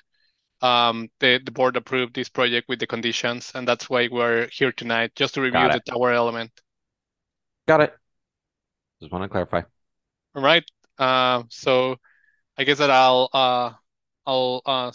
um 0.61 1.09
the, 1.19 1.39
the 1.43 1.51
board 1.51 1.75
approved 1.77 2.15
this 2.15 2.29
project 2.29 2.67
with 2.69 2.79
the 2.79 2.87
conditions, 2.87 3.51
and 3.53 3.67
that's 3.67 3.89
why 3.89 4.07
we're 4.11 4.47
here 4.51 4.71
tonight, 4.71 5.11
just 5.15 5.35
to 5.35 5.41
review 5.41 5.69
the 5.69 5.81
tower 5.81 6.11
element. 6.11 6.51
Got 7.67 7.81
it. 7.81 7.93
Just 9.03 9.11
want 9.13 9.23
to 9.23 9.29
clarify. 9.29 9.61
All 10.35 10.41
right. 10.43 10.63
Uh, 10.97 11.43
so 11.49 11.97
I 12.57 12.65
guess 12.65 12.79
that 12.79 12.91
I'll 12.91 13.29
uh 13.33 13.73
I'll 14.27 14.61
uh 14.65 14.91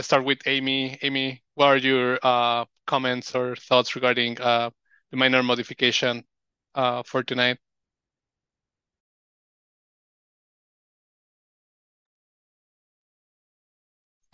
start 0.00 0.24
with 0.24 0.38
Amy. 0.46 0.98
Amy, 1.02 1.42
what 1.54 1.66
are 1.66 1.76
your 1.76 2.18
uh 2.22 2.64
comments 2.86 3.34
or 3.34 3.56
thoughts 3.56 3.94
regarding 3.94 4.40
uh 4.40 4.70
the 5.10 5.16
minor 5.16 5.42
modification 5.42 6.24
uh 6.74 7.02
for 7.04 7.22
tonight? 7.22 7.58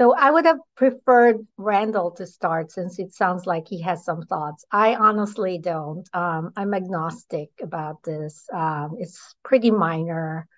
So 0.02 0.16
I 0.16 0.32
would 0.32 0.47
have 0.47 0.59
preferred 0.75 1.47
Randall 1.56 2.11
to 2.16 2.26
start 2.26 2.73
since 2.73 2.99
it 2.99 3.14
sounds 3.14 3.47
like 3.47 3.68
he 3.68 3.82
has 3.82 4.04
some 4.04 4.23
thoughts. 4.23 4.64
I 4.73 4.97
honestly 4.97 5.59
don't. 5.59 6.09
Um, 6.12 6.50
I'm 6.56 6.75
agnostic 6.75 7.50
about 7.62 8.02
this. 8.02 8.44
Um, 8.52 8.97
it's 8.99 9.37
pretty 9.44 9.71
minor. 9.71 10.49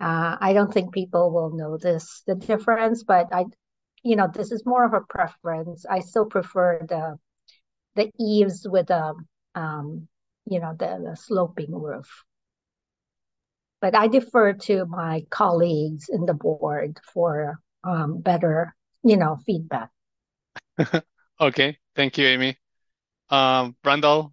Uh, 0.00 0.38
I 0.40 0.54
don't 0.54 0.72
think 0.72 0.94
people 0.94 1.30
will 1.30 1.50
notice 1.50 2.22
the 2.26 2.36
difference, 2.36 3.04
but 3.04 3.26
I, 3.34 3.44
you 4.02 4.16
know, 4.16 4.30
this 4.32 4.50
is 4.50 4.64
more 4.64 4.86
of 4.86 4.94
a 4.94 5.02
preference. 5.06 5.84
I 5.84 6.00
still 6.00 6.24
prefer 6.24 6.80
the 6.88 7.18
the 7.96 8.10
eaves 8.18 8.66
with 8.66 8.86
the, 8.86 9.14
um, 9.54 10.08
you 10.46 10.58
know, 10.58 10.74
the, 10.74 11.10
the 11.10 11.16
sloping 11.16 11.74
roof. 11.74 12.24
But 13.82 13.94
I 13.94 14.08
defer 14.08 14.54
to 14.54 14.86
my 14.86 15.26
colleagues 15.28 16.08
in 16.08 16.24
the 16.24 16.32
board 16.32 16.98
for 17.12 17.60
um, 17.84 18.22
better, 18.22 18.74
you 19.06 19.16
know, 19.16 19.38
feedback. 19.46 19.90
Okay, 21.38 21.76
thank 21.94 22.16
you, 22.16 22.26
Amy. 22.26 22.56
Um, 23.28 23.76
Randall, 23.84 24.32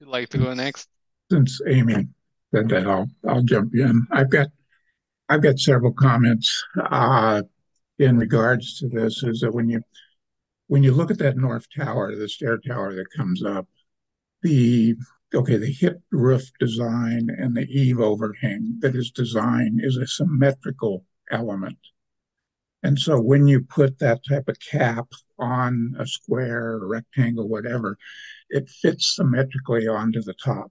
you'd 0.00 0.08
like 0.08 0.28
to 0.30 0.38
go 0.38 0.52
next? 0.52 0.88
since 1.30 1.60
Amy 1.68 2.08
said 2.54 2.68
that, 2.68 2.86
I'll, 2.86 3.08
I'll 3.28 3.42
jump 3.42 3.74
in. 3.74 4.06
I've 4.10 4.30
got, 4.30 4.48
I've 5.28 5.42
got 5.42 5.58
several 5.58 5.92
comments, 5.92 6.64
uh, 6.90 7.42
in 7.98 8.18
regards 8.18 8.78
to 8.78 8.88
this, 8.88 9.22
is 9.22 9.40
that 9.40 9.54
when 9.54 9.68
you, 9.68 9.80
when 10.66 10.82
you 10.82 10.92
look 10.92 11.10
at 11.10 11.18
that 11.18 11.36
north 11.36 11.66
tower, 11.76 12.14
the 12.14 12.28
stair 12.28 12.58
tower 12.58 12.94
that 12.94 13.06
comes 13.16 13.44
up, 13.44 13.68
the, 14.42 14.96
okay, 15.34 15.56
the 15.56 15.72
hip 15.72 16.00
roof 16.10 16.42
design 16.58 17.28
and 17.38 17.56
the 17.56 17.66
eave 17.66 18.00
overhang 18.00 18.78
that 18.80 18.94
is 18.94 19.10
designed 19.10 19.80
is 19.82 19.96
a 19.96 20.06
symmetrical 20.06 21.04
element. 21.30 21.78
And 22.84 22.98
so 22.98 23.18
when 23.18 23.48
you 23.48 23.62
put 23.62 23.98
that 24.00 24.20
type 24.28 24.46
of 24.46 24.60
cap 24.60 25.06
on 25.38 25.96
a 25.98 26.06
square, 26.06 26.78
rectangle, 26.82 27.48
whatever, 27.48 27.96
it 28.50 28.68
fits 28.68 29.16
symmetrically 29.16 29.88
onto 29.88 30.20
the 30.20 30.34
top. 30.34 30.70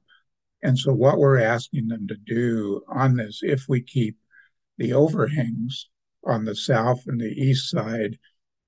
And 0.61 0.77
so 0.77 0.93
what 0.93 1.17
we're 1.17 1.41
asking 1.41 1.87
them 1.87 2.07
to 2.07 2.15
do 2.15 2.83
on 2.87 3.15
this, 3.15 3.39
if 3.41 3.65
we 3.67 3.81
keep 3.81 4.15
the 4.77 4.93
overhangs 4.93 5.89
on 6.23 6.45
the 6.45 6.55
south 6.55 7.01
and 7.07 7.19
the 7.19 7.33
east 7.33 7.71
side 7.71 8.19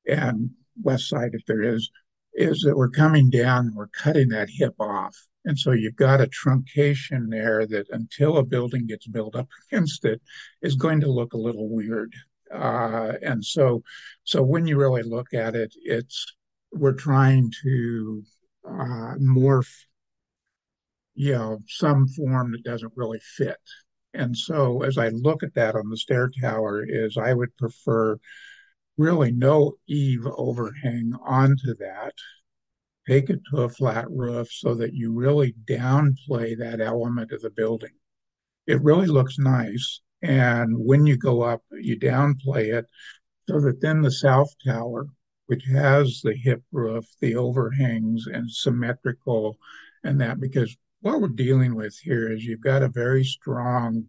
and 0.08 0.50
west 0.82 1.08
side, 1.08 1.32
if 1.34 1.46
there 1.46 1.62
is, 1.62 1.92
is 2.34 2.62
that 2.62 2.76
we're 2.76 2.90
coming 2.90 3.30
down, 3.30 3.76
we're 3.76 3.90
cutting 3.90 4.30
that 4.30 4.50
hip 4.50 4.74
off. 4.80 5.16
And 5.46 5.58
so 5.58 5.72
you've 5.72 5.96
got 5.96 6.20
a 6.20 6.28
truncation 6.28 7.30
there 7.30 7.68
that 7.68 7.86
until 7.92 8.38
a 8.38 8.44
building 8.44 8.88
gets 8.88 9.06
built 9.06 9.36
up 9.36 9.50
against 9.72 10.04
it 10.04 10.20
is 10.64 10.74
going 10.74 11.00
to 11.02 11.12
look 11.12 11.34
a 11.34 11.38
little 11.38 11.70
weird. 11.70 12.12
Uh, 12.56 13.14
and 13.22 13.44
so, 13.44 13.84
so 14.24 14.42
when 14.42 14.68
you 14.68 14.78
really 14.78 15.04
look 15.04 15.34
at 15.34 15.56
it, 15.56 15.74
it's, 15.84 16.26
we're 16.72 16.94
trying 16.94 17.52
to 17.64 18.24
uh, 18.68 19.16
morph 19.20 19.72
you 21.16 21.32
know, 21.32 21.60
some 21.68 22.08
form 22.08 22.52
that 22.52 22.64
doesn't 22.64 22.94
really 22.96 23.20
fit. 23.20 23.58
And 24.14 24.38
so 24.38 24.84
as 24.84 24.98
I 24.98 25.10
look 25.10 25.44
at 25.44 25.56
that 25.56 25.76
on 25.76 25.90
the 25.90 25.98
stair 25.98 26.30
tower 26.42 26.86
is 26.88 27.18
I 27.18 27.34
would 27.34 27.56
prefer 27.58 28.18
really 28.98 29.32
no 29.32 29.74
eave 29.88 30.26
overhang 30.26 31.14
onto 31.26 31.76
that. 31.80 32.14
Take 33.08 33.30
it 33.30 33.40
to 33.52 33.62
a 33.62 33.70
flat 33.70 34.10
roof 34.10 34.50
so 34.52 34.74
that 34.76 34.94
you 34.94 35.14
really 35.14 35.56
downplay 35.70 36.58
that 36.58 36.82
element 36.82 37.32
of 37.32 37.42
the 37.42 37.50
building. 37.50 37.94
It 38.68 38.82
really 38.82 39.08
looks 39.08 39.38
nice. 39.38 40.02
And 40.26 40.76
when 40.78 41.06
you 41.06 41.18
go 41.18 41.44
up, 41.44 41.62
you 41.72 42.00
downplay 42.00 42.74
it 42.74 42.86
so 43.48 43.60
that 43.60 43.80
then 43.80 44.02
the 44.02 44.12
south 44.12 44.52
tower, 44.66 45.08
which 45.46 45.64
has 45.66 46.22
the 46.24 46.34
hip 46.34 46.64
roof, 46.72 47.06
the 47.22 47.36
overhangs, 47.36 48.26
and 48.26 48.50
symmetrical, 48.50 49.58
and 50.04 50.20
that 50.22 50.40
because 50.40 50.76
what 51.02 51.22
we're 51.22 51.28
dealing 51.28 51.76
with 51.76 51.96
here 52.02 52.32
is 52.32 52.44
you've 52.44 52.62
got 52.72 52.82
a 52.82 52.90
very 52.90 53.24
strong 53.24 54.06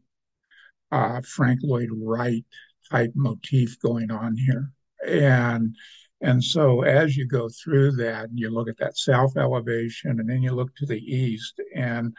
uh, 0.91 1.21
Frank 1.21 1.61
Lloyd 1.63 1.91
Wright 1.93 2.45
type 2.91 3.13
motif 3.15 3.79
going 3.81 4.11
on 4.11 4.37
here. 4.37 4.71
And 5.07 5.77
And 6.23 6.43
so 6.43 6.83
as 6.83 7.17
you 7.17 7.27
go 7.27 7.51
through 7.51 7.93
that, 7.97 8.31
you 8.33 8.49
look 8.51 8.69
at 8.69 8.79
that 8.79 8.97
south 8.97 9.37
elevation, 9.37 10.19
and 10.19 10.29
then 10.31 10.43
you 10.43 10.53
look 10.53 10.75
to 10.77 10.87
the 10.87 10.99
east, 10.99 11.61
and 11.75 12.17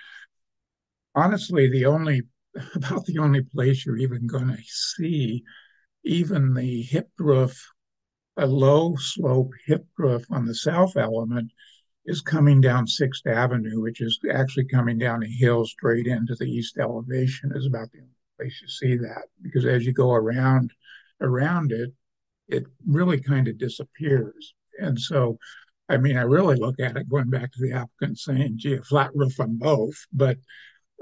honestly, 1.16 1.68
the 1.68 1.86
only 1.86 2.22
about 2.76 3.06
the 3.06 3.20
only 3.20 3.42
place 3.42 3.86
you're 3.86 3.98
even 3.98 4.28
going 4.28 4.50
to 4.50 4.58
see 4.66 5.44
even 6.04 6.54
the 6.54 6.82
hip 6.84 7.10
roof, 7.20 7.70
a 8.38 8.46
low 8.46 8.96
slope 8.96 9.52
hip 9.66 9.86
roof 9.98 10.24
on 10.32 10.46
the 10.46 10.56
south 10.56 10.96
element 10.96 11.52
is 12.06 12.22
coming 12.22 12.62
down 12.62 12.88
Sixth 12.88 13.28
Avenue, 13.28 13.82
which 13.82 14.00
is 14.00 14.18
actually 14.32 14.66
coming 14.66 14.98
down 14.98 15.24
a 15.24 15.28
hill 15.28 15.66
straight 15.66 16.08
into 16.08 16.36
the 16.36 16.46
east 16.46 16.78
elevation, 16.80 17.52
is 17.54 17.66
about 17.66 17.92
the 17.92 18.00
only 18.00 18.14
place 18.40 18.60
you 18.62 18.68
see 18.68 18.96
that. 18.96 19.24
Because 19.42 19.66
as 19.66 19.86
you 19.86 19.92
go 19.92 20.14
around 20.14 20.72
around 21.20 21.72
it, 21.72 21.92
it 22.48 22.64
really 22.88 23.20
kind 23.20 23.48
of 23.48 23.58
disappears. 23.58 24.54
And 24.80 24.98
so, 24.98 25.38
I 25.90 25.98
mean, 25.98 26.16
I 26.16 26.22
really 26.22 26.56
look 26.56 26.80
at 26.80 26.96
it 26.96 27.10
going 27.10 27.30
back 27.30 27.52
to 27.52 27.62
the 27.62 27.74
applicant 27.74 28.20
saying, 28.20 28.54
gee, 28.58 28.76
a 28.76 28.82
flat 28.84 29.12
roof 29.14 29.40
on 29.40 29.58
both, 29.58 30.06
but 30.14 30.38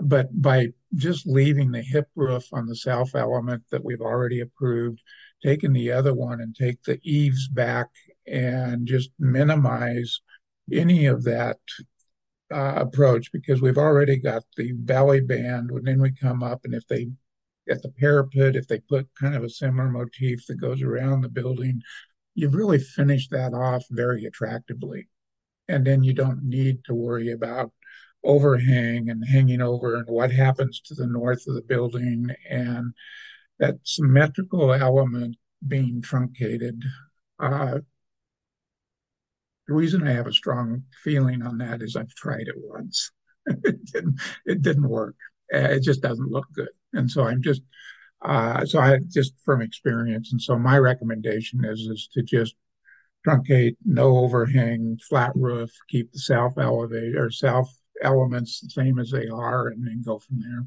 but 0.02 0.30
by 0.42 0.68
just 0.96 1.26
leaving 1.26 1.72
the 1.72 1.82
hip 1.82 2.08
roof 2.16 2.46
on 2.52 2.66
the 2.66 2.76
south 2.76 3.16
element 3.16 3.64
that 3.72 3.84
we've 3.84 4.02
already 4.02 4.42
approved, 4.42 5.02
taking 5.44 5.74
the 5.74 5.92
other 5.92 6.14
one 6.14 6.42
and 6.42 6.56
take 6.56 6.84
the 6.84 7.00
eaves 7.04 7.48
back 7.48 7.88
and 8.28 8.88
just 8.88 9.12
minimize 9.20 10.22
any 10.72 11.06
of 11.06 11.24
that 11.24 11.58
uh, 12.54 12.74
approach 12.76 13.32
because 13.32 13.62
we've 13.62 13.78
already 13.78 14.18
got 14.18 14.44
the 14.58 14.72
belly 14.74 15.22
band 15.22 15.70
and 15.72 15.86
then 15.86 16.02
we 16.02 16.12
come 16.12 16.44
up 16.44 16.62
and 16.64 16.74
if 16.74 16.86
they 16.88 17.08
at 17.70 17.82
the 17.82 17.90
parapet 17.90 18.56
if 18.56 18.68
they 18.68 18.80
put 18.80 19.08
kind 19.20 19.36
of 19.36 19.44
a 19.44 19.50
similar 19.50 19.90
motif 19.90 20.46
that 20.46 20.62
goes 20.62 20.82
around 20.84 21.22
the 21.22 21.30
building 21.30 21.82
you've 22.36 22.54
really 22.54 22.80
finished 22.80 23.32
that 23.32 23.54
off 23.54 23.86
very 23.90 24.26
attractively. 24.26 25.08
And 25.68 25.88
then 25.88 26.04
you 26.04 26.14
don't 26.14 26.44
need 26.44 26.84
to 26.86 26.94
worry 26.94 27.32
about 27.32 27.72
overhang 28.26 29.10
and 29.10 29.24
hanging 29.28 29.62
over 29.62 29.96
and 29.96 30.08
what 30.08 30.32
happens 30.32 30.82
to 30.82 30.96
the 30.96 31.08
north 31.08 31.48
of 31.48 31.56
the 31.56 31.62
building 31.62 32.28
and 32.50 32.94
that 33.60 33.76
symmetrical 33.84 34.74
element 34.74 35.38
being 35.66 36.02
truncated. 36.02 36.84
Uh, 37.40 37.80
the 39.68 39.74
reason 39.74 40.08
I 40.08 40.12
have 40.12 40.28
a 40.28 40.34
strong 40.34 40.84
feeling 41.04 41.42
on 41.42 41.58
that 41.60 41.82
is 41.82 41.96
I've 41.96 42.14
tried 42.14 42.48
it 42.48 42.56
once. 42.58 43.12
it 43.46 43.86
didn't. 43.86 44.20
It 44.46 44.62
didn't 44.62 44.90
work. 44.90 45.16
It 45.50 45.84
just 45.84 46.02
doesn't 46.02 46.32
look 46.32 46.48
good. 46.54 46.70
And 46.94 47.10
so 47.10 47.24
I'm 47.24 47.42
just. 47.42 47.62
Uh, 48.22 48.66
so 48.66 48.80
I 48.80 49.00
just 49.12 49.34
from 49.44 49.62
experience, 49.62 50.32
and 50.32 50.42
so 50.42 50.58
my 50.58 50.80
recommendation 50.80 51.64
is 51.64 51.82
is 51.82 52.10
to 52.14 52.24
just 52.24 52.56
truncate, 53.28 53.76
no 53.86 54.18
overhang, 54.18 54.98
flat 55.08 55.32
roof, 55.36 55.72
keep 55.90 56.12
the 56.12 56.20
south 56.20 56.58
elevator, 56.58 57.26
or 57.26 57.30
south 57.30 57.70
elements 58.02 58.60
the 58.62 58.70
same 58.70 59.00
as 59.00 59.12
they 59.12 59.28
are, 59.28 59.68
and 59.68 59.86
then 59.86 60.02
go 60.06 60.20
from 60.20 60.40
there. 60.40 60.66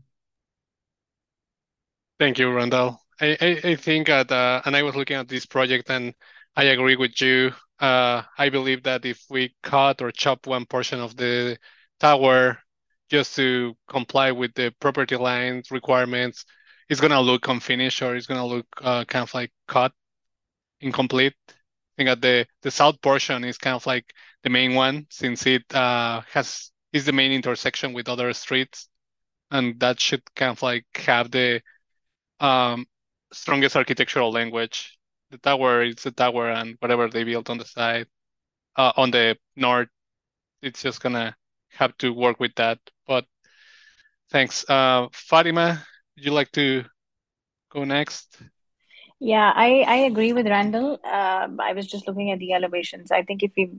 Thank 2.19 2.39
you, 2.39 2.51
Randall. 2.53 3.01
I, 3.21 3.37
I, 3.41 3.71
I 3.71 3.75
think 3.77 4.09
that, 4.09 4.31
uh, 4.31 4.63
and 4.65 4.77
I 4.77 4.83
was 4.83 4.97
looking 4.97 5.17
at 5.17 5.29
this 5.29 5.47
project 5.47 5.91
and 5.91 6.15
I 6.57 6.65
agree 6.65 6.97
with 6.97 7.21
you. 7.21 7.53
Uh, 7.79 8.23
I 8.37 8.49
believe 8.49 8.83
that 8.85 9.05
if 9.05 9.25
we 9.31 9.55
cut 9.63 10.03
or 10.03 10.11
chop 10.11 10.47
one 10.47 10.67
portion 10.67 11.01
of 11.01 11.17
the 11.17 11.59
tower 12.01 12.59
just 13.09 13.37
to 13.37 13.77
comply 13.89 14.33
with 14.33 14.55
the 14.55 14.75
property 14.81 15.17
lines 15.17 15.71
requirements, 15.71 16.45
it's 16.89 17.01
gonna 17.01 17.21
look 17.21 17.47
unfinished 17.47 18.03
or 18.03 18.17
it's 18.17 18.27
gonna 18.27 18.47
look 18.47 18.67
uh, 18.83 19.05
kind 19.05 19.23
of 19.23 19.33
like 19.35 19.53
cut, 19.69 19.93
incomplete. 20.81 21.35
I 21.49 21.53
think 21.97 22.09
that 22.09 22.21
the 22.21 22.47
the 22.63 22.71
south 22.71 23.01
portion 23.01 23.45
is 23.45 23.59
kind 23.59 23.77
of 23.77 23.87
like 23.87 24.13
the 24.43 24.51
main 24.51 24.75
one 24.75 25.07
since 25.11 25.47
it 25.47 25.63
uh, 25.75 26.23
has 26.33 26.71
is 26.93 27.05
the 27.07 27.13
main 27.13 27.33
intersection 27.33 27.93
with 27.93 28.09
other 28.09 28.33
streets, 28.33 28.89
and 29.51 29.79
that 29.81 30.01
should 30.01 30.23
kind 30.35 30.53
of 30.53 30.63
like 30.63 30.87
have 30.97 31.31
the 31.31 31.63
um, 32.41 32.87
strongest 33.33 33.77
architectural 33.77 34.33
language. 34.33 34.99
The 35.31 35.39
tower 35.39 35.83
is 35.85 36.07
a 36.07 36.11
tower, 36.13 36.51
and 36.51 36.77
whatever 36.81 37.09
they 37.09 37.25
built 37.25 37.51
on 37.51 37.59
the 37.59 37.65
side, 37.65 38.07
uh, 38.77 38.93
on 38.97 39.11
the 39.11 39.39
north, 39.57 39.89
it's 40.63 40.83
just 40.83 41.01
gonna 41.03 41.37
have 41.71 41.97
to 41.99 42.13
work 42.13 42.41
with 42.41 42.55
that. 42.57 42.79
But 43.07 43.27
thanks, 44.31 44.65
uh, 44.69 45.09
Fatima. 45.13 45.85
Would 46.17 46.25
you 46.25 46.33
like 46.33 46.51
to 46.53 46.85
go 47.71 47.85
next? 47.85 48.39
Yeah, 49.21 49.53
I 49.55 49.85
I 49.87 49.97
agree 50.11 50.33
with 50.33 50.47
Randall. 50.47 50.99
Uh, 51.05 51.49
I 51.61 51.73
was 51.75 51.87
just 51.87 52.07
looking 52.07 52.31
at 52.31 52.39
the 52.39 52.53
elevations. 52.53 53.11
I 53.11 53.23
think 53.23 53.43
if 53.43 53.53
we 53.57 53.71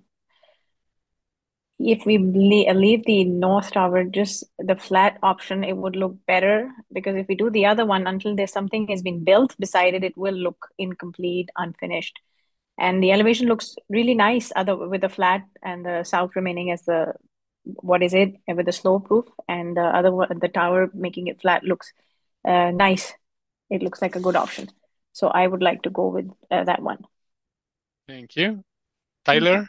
if 1.80 2.06
we 2.06 2.18
leave 2.18 3.06
the 3.06 3.24
north 3.24 3.72
tower 3.72 4.04
just 4.04 4.44
the 4.60 4.76
flat 4.76 5.18
option 5.24 5.63
it 5.63 5.78
would 5.78 5.96
look 5.96 6.15
better. 6.28 6.70
Because 6.92 7.15
if 7.15 7.28
we 7.28 7.36
do 7.36 7.50
the 7.50 7.65
other 7.65 7.86
one 7.86 8.06
until 8.06 8.36
there's 8.36 8.52
something 8.52 8.88
has 8.89 9.02
been 9.02 9.24
built 9.24 9.56
beside 9.58 9.94
it 9.94 10.04
it 10.04 10.18
will 10.18 10.34
look 10.34 10.68
incomplete 10.78 11.50
unfinished. 11.56 12.20
And 12.78 13.04
the 13.04 13.12
elevation 13.12 13.48
looks 13.48 13.76
really 13.89 14.13
nice 14.13 14.52
other 14.56 14.76
with 14.76 15.02
the 15.02 15.10
flat 15.10 15.44
and 15.63 15.86
the 15.86 16.04
south 16.04 16.32
remaining 16.36 16.72
as 16.72 16.84
the 16.84 17.13
what 17.63 18.04
is 18.04 18.13
it 18.13 18.34
with 18.48 18.65
the 18.65 18.72
slope 18.72 19.10
roof 19.10 19.26
and 19.48 19.76
the 19.76 19.82
other 19.82 20.12
the 20.39 20.48
tower 20.48 20.89
making 20.94 21.28
it 21.28 21.42
flat 21.42 21.63
looks 21.63 21.94
uh, 22.46 22.72
nice. 22.72 23.13
It 23.70 23.84
looks 23.84 24.02
like 24.02 24.15
a 24.15 24.22
good 24.22 24.36
option. 24.36 24.70
So 25.13 25.28
i 25.28 25.46
would 25.46 25.62
like 25.62 25.82
to 25.84 25.89
go 25.89 26.08
with 26.08 26.30
uh, 26.52 26.63
that 26.65 26.82
one. 26.82 27.06
Thank 28.08 28.36
you. 28.36 28.63
Tyler 29.26 29.68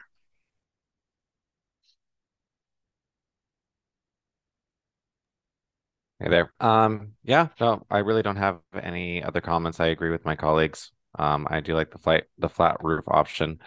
Hey 6.20 6.28
there. 6.28 6.52
Um, 6.60 7.14
yeah, 7.24 7.48
no, 7.60 7.86
I 7.90 7.98
really 7.98 8.22
don't 8.22 8.36
have 8.36 8.60
any 8.74 9.22
other 9.22 9.40
comments. 9.40 9.80
I 9.80 9.86
agree 9.86 10.10
with 10.10 10.24
my 10.24 10.36
colleagues. 10.36 10.92
Um, 11.18 11.46
I 11.50 11.60
do 11.60 11.74
like 11.74 11.90
the 11.90 11.98
flight, 11.98 12.24
the 12.38 12.48
flat 12.50 12.76
roof 12.82 13.04
option. 13.08 13.58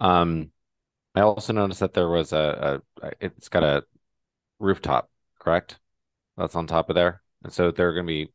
Um, 0.00 0.52
I 1.14 1.22
also 1.22 1.52
noticed 1.52 1.80
that 1.80 1.94
there 1.94 2.08
was 2.10 2.32
a, 2.32 2.82
a 3.02 3.12
it's 3.20 3.48
got 3.48 3.64
a 3.64 3.84
rooftop, 4.60 5.10
correct? 5.40 5.78
That's 6.36 6.56
on 6.56 6.66
top 6.66 6.90
of 6.90 6.96
there. 6.96 7.22
And 7.44 7.52
so 7.52 7.70
they're 7.72 7.94
going 7.94 8.06
to 8.06 8.12
be 8.12 8.32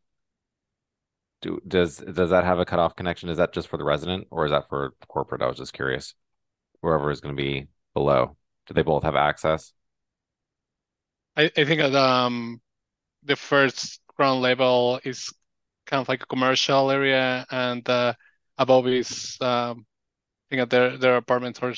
do 1.42 1.62
does 1.68 1.98
does 1.98 2.30
that 2.30 2.44
have 2.44 2.60
a 2.60 2.66
cutoff 2.66 2.96
connection? 2.96 3.30
Is 3.30 3.38
that 3.38 3.54
just 3.54 3.68
for 3.68 3.78
the 3.78 3.84
resident 3.84 4.28
or 4.32 4.46
is 4.46 4.52
that 4.52 4.70
for 4.70 4.94
corporate? 5.08 5.42
I 5.42 5.48
was 5.48 5.58
just 5.58 5.74
curious. 5.74 6.16
Whoever 6.82 7.12
is 7.12 7.22
going 7.22 7.36
to 7.36 7.42
be 7.42 7.68
below, 7.94 8.38
do 8.68 8.74
they 8.74 8.84
both 8.84 9.04
have 9.04 9.16
access? 9.16 9.74
I, 11.36 11.52
I 11.58 11.66
think 11.66 11.82
um 11.82 12.62
the 13.26 13.36
first 13.36 14.02
ground 14.18 14.42
level 14.42 15.00
is 15.04 15.34
kind 15.88 16.02
of 16.02 16.10
like 16.10 16.24
a 16.24 16.28
commercial 16.28 16.92
area, 16.92 17.46
and 17.52 17.88
uh, 17.90 18.14
above 18.58 18.88
is 18.88 19.38
um, 19.42 19.86
I 20.52 20.58
think 20.58 20.70
their 20.72 20.98
their 20.98 21.18
apartments 21.18 21.60
or 21.62 21.74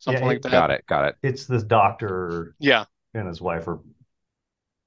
something 0.00 0.24
Yeah, 0.24 0.26
like 0.26 0.42
it- 0.42 0.48
that. 0.50 0.50
Got 0.50 0.70
it. 0.70 0.84
Got 0.86 1.06
it. 1.08 1.16
It's 1.22 1.46
this 1.46 1.62
doctor 1.64 2.56
Yeah, 2.58 2.86
and 3.14 3.28
his 3.28 3.40
wife 3.40 3.68
are 3.68 3.80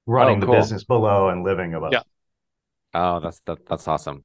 running 0.06 0.40
Oh, 0.40 0.40
the 0.40 0.46
business 0.48 0.82
below 0.84 1.28
and 1.28 1.44
living 1.44 1.74
above. 1.74 1.98
Yeah. 1.98 2.02
Oh, 2.94 3.20
that's 3.20 3.40
that, 3.42 3.66
that's 3.66 3.88
awesome. 3.88 4.24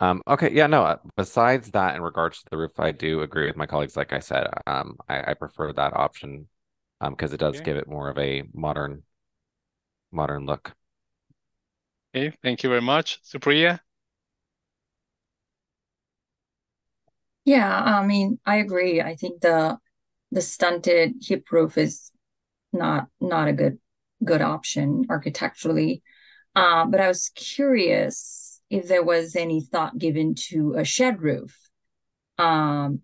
Um, 0.00 0.22
okay, 0.28 0.52
yeah, 0.52 0.66
no, 0.68 0.84
uh, 0.84 0.98
besides 1.16 1.72
that, 1.72 1.96
in 1.96 2.02
regards 2.02 2.38
to 2.42 2.44
the 2.50 2.56
roof, 2.56 2.78
I 2.78 2.92
do 2.92 3.20
agree 3.22 3.46
with 3.46 3.56
my 3.56 3.66
colleagues. 3.66 3.96
Like 3.96 4.12
I 4.12 4.20
said, 4.20 4.46
um, 4.66 4.96
I, 5.08 5.32
I 5.32 5.34
prefer 5.34 5.72
that 5.72 5.92
option, 5.96 6.48
um, 7.00 7.14
because 7.14 7.32
it 7.32 7.38
does 7.40 7.60
Okay. 7.60 7.62
give 7.62 7.76
it 7.76 7.88
more 7.88 8.08
of 8.08 8.16
a 8.18 8.44
modern, 8.54 9.02
modern 10.12 10.46
look. 10.46 10.74
okay, 12.14 12.34
thank 12.42 12.62
you 12.62 12.68
very 12.68 12.82
much, 12.82 13.20
Supriya. 13.22 13.80
Yeah, 17.44 17.82
I 17.82 18.04
mean, 18.06 18.38
I 18.44 18.56
agree. 18.56 19.00
I 19.00 19.16
think 19.16 19.40
the 19.40 19.78
the 20.30 20.42
stunted 20.42 21.14
hip 21.22 21.50
roof 21.50 21.78
is 21.78 22.10
not 22.72 23.08
not 23.20 23.48
a 23.48 23.52
good 23.52 23.78
good 24.24 24.42
option 24.42 25.06
architecturally. 25.08 26.02
Uh, 26.54 26.84
but 26.86 27.00
I 27.00 27.08
was 27.08 27.30
curious 27.34 28.60
if 28.70 28.88
there 28.88 29.02
was 29.02 29.36
any 29.36 29.60
thought 29.60 29.96
given 29.96 30.34
to 30.50 30.74
a 30.76 30.84
shed 30.84 31.22
roof, 31.22 31.56
um, 32.36 33.00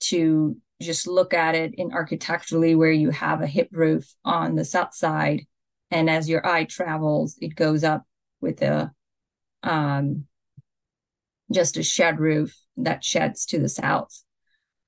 to 0.00 0.56
just 0.80 1.06
look 1.06 1.34
at 1.34 1.54
it 1.54 1.74
in 1.74 1.92
architecturally 1.92 2.74
where 2.74 2.92
you 2.92 3.10
have 3.10 3.42
a 3.42 3.46
hip 3.46 3.68
roof 3.72 4.14
on 4.24 4.54
the 4.54 4.64
south 4.64 4.94
side, 4.94 5.42
and 5.90 6.08
as 6.10 6.28
your 6.28 6.46
eye 6.46 6.64
travels, 6.64 7.36
it 7.40 7.54
goes 7.54 7.84
up 7.84 8.04
with 8.40 8.62
a 8.62 8.92
um 9.62 10.26
just 11.50 11.76
a 11.76 11.82
shed 11.82 12.20
roof 12.20 12.56
that 12.76 13.02
sheds 13.02 13.46
to 13.46 13.58
the 13.58 13.68
south. 13.68 14.22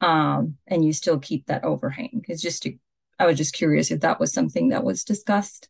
Um, 0.01 0.57
and 0.67 0.85
you 0.85 0.93
still 0.93 1.19
keep 1.19 1.47
that 1.47 1.65
overhang. 1.65 2.25
It's 2.29 2.43
just, 2.43 2.67
a, 2.67 2.79
I 3.19 3.27
was 3.27 3.37
just 3.37 3.55
curious 3.55 3.91
if 3.91 4.01
that 4.01 4.21
was 4.21 4.33
something 4.33 4.69
that 4.69 4.85
was 4.85 5.05
discussed 5.05 5.69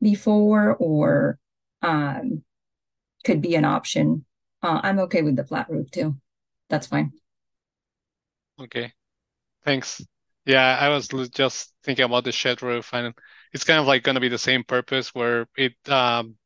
before 0.00 0.74
or 0.76 1.38
um, 1.82 2.42
could 3.24 3.40
be 3.42 3.54
an 3.54 3.64
option. 3.64 4.24
Uh, 4.62 4.80
I'm 4.82 4.98
okay 5.00 5.22
with 5.22 5.36
the 5.36 5.44
flat 5.44 5.70
roof 5.70 5.90
too. 5.90 6.16
That's 6.68 6.86
fine. 6.86 7.12
Okay, 8.60 8.92
thanks. 9.64 10.04
Yeah, 10.44 10.76
I 10.80 10.88
was 10.88 11.08
just 11.30 11.72
thinking 11.84 12.04
about 12.04 12.24
the 12.24 12.32
shed 12.32 12.62
roof, 12.62 12.90
and 12.92 13.14
it's 13.52 13.64
kind 13.64 13.80
of 13.80 13.86
like 13.86 14.02
going 14.02 14.14
to 14.14 14.20
be 14.20 14.28
the 14.28 14.38
same 14.38 14.64
purpose 14.64 15.14
where 15.14 15.46
it 15.56 15.74
um, 15.88 16.36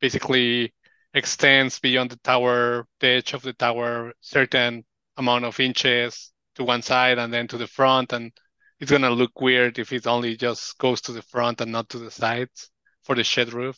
basically 0.00 0.72
extends 1.14 1.78
beyond 1.78 2.10
the 2.10 2.18
tower, 2.18 2.86
the 3.00 3.08
edge 3.08 3.32
of 3.34 3.42
the 3.42 3.52
tower, 3.52 4.12
certain 4.20 4.84
amount 5.16 5.44
of 5.44 5.58
inches 5.60 6.32
to 6.54 6.64
one 6.64 6.82
side 6.82 7.18
and 7.18 7.32
then 7.32 7.48
to 7.48 7.58
the 7.58 7.66
front, 7.66 8.12
and 8.12 8.32
it's 8.80 8.90
gonna 8.90 9.10
look 9.10 9.40
weird 9.40 9.78
if 9.78 9.92
it 9.92 10.06
only 10.06 10.36
just 10.36 10.78
goes 10.78 11.00
to 11.02 11.12
the 11.12 11.22
front 11.22 11.60
and 11.60 11.72
not 11.72 11.88
to 11.88 11.98
the 11.98 12.10
sides 12.10 12.70
for 13.02 13.14
the 13.14 13.24
shed 13.24 13.52
roof. 13.52 13.76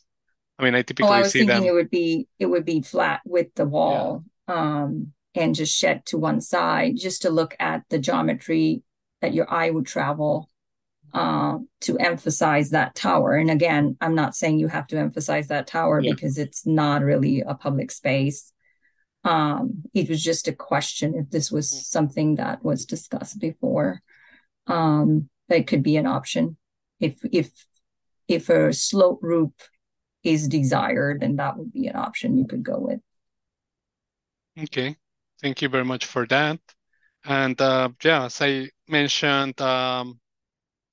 I 0.58 0.64
mean, 0.64 0.74
I 0.74 0.82
typically 0.82 1.10
oh, 1.10 1.14
I 1.14 1.20
was 1.22 1.32
see 1.32 1.40
thinking 1.40 1.62
them. 1.62 1.64
it 1.64 1.72
would 1.72 1.90
be 1.90 2.28
it 2.38 2.46
would 2.46 2.66
be 2.66 2.82
flat 2.82 3.20
with 3.24 3.54
the 3.54 3.64
wall, 3.64 4.24
yeah. 4.48 4.82
um, 4.82 5.12
and 5.34 5.54
just 5.54 5.76
shed 5.76 6.04
to 6.06 6.18
one 6.18 6.40
side, 6.40 6.96
just 6.98 7.22
to 7.22 7.30
look 7.30 7.56
at 7.58 7.82
the 7.88 7.98
geometry 7.98 8.82
that 9.22 9.32
your 9.32 9.50
eye 9.50 9.70
would 9.70 9.86
travel 9.86 10.49
uh, 11.12 11.58
to 11.80 11.98
emphasize 11.98 12.70
that 12.70 12.94
tower. 12.94 13.34
And 13.34 13.50
again, 13.50 13.96
I'm 14.00 14.14
not 14.14 14.34
saying 14.34 14.58
you 14.58 14.68
have 14.68 14.86
to 14.88 14.98
emphasize 14.98 15.48
that 15.48 15.66
tower 15.66 16.00
yeah. 16.00 16.12
because 16.12 16.38
it's 16.38 16.66
not 16.66 17.02
really 17.02 17.40
a 17.40 17.54
public 17.54 17.90
space. 17.90 18.52
Um, 19.24 19.82
it 19.92 20.08
was 20.08 20.22
just 20.22 20.48
a 20.48 20.52
question 20.52 21.14
if 21.14 21.30
this 21.30 21.50
was 21.50 21.70
mm. 21.70 21.82
something 21.82 22.36
that 22.36 22.64
was 22.64 22.86
discussed 22.86 23.38
before. 23.38 24.00
Um, 24.66 25.28
that 25.48 25.66
could 25.66 25.82
be 25.82 25.96
an 25.96 26.06
option. 26.06 26.56
If 27.00 27.18
if 27.32 27.50
if 28.28 28.48
a 28.48 28.72
slope 28.72 29.18
roof 29.22 29.50
is 30.22 30.48
desired, 30.48 31.20
then 31.20 31.36
that 31.36 31.58
would 31.58 31.72
be 31.72 31.88
an 31.88 31.96
option 31.96 32.38
you 32.38 32.46
could 32.46 32.62
go 32.62 32.78
with. 32.78 33.00
Okay, 34.58 34.96
thank 35.42 35.60
you 35.60 35.68
very 35.68 35.84
much 35.84 36.06
for 36.06 36.26
that. 36.28 36.60
And 37.24 37.60
uh, 37.60 37.90
yeah, 38.02 38.24
as 38.24 38.40
I 38.40 38.70
mentioned 38.88 39.60
um, 39.60 40.20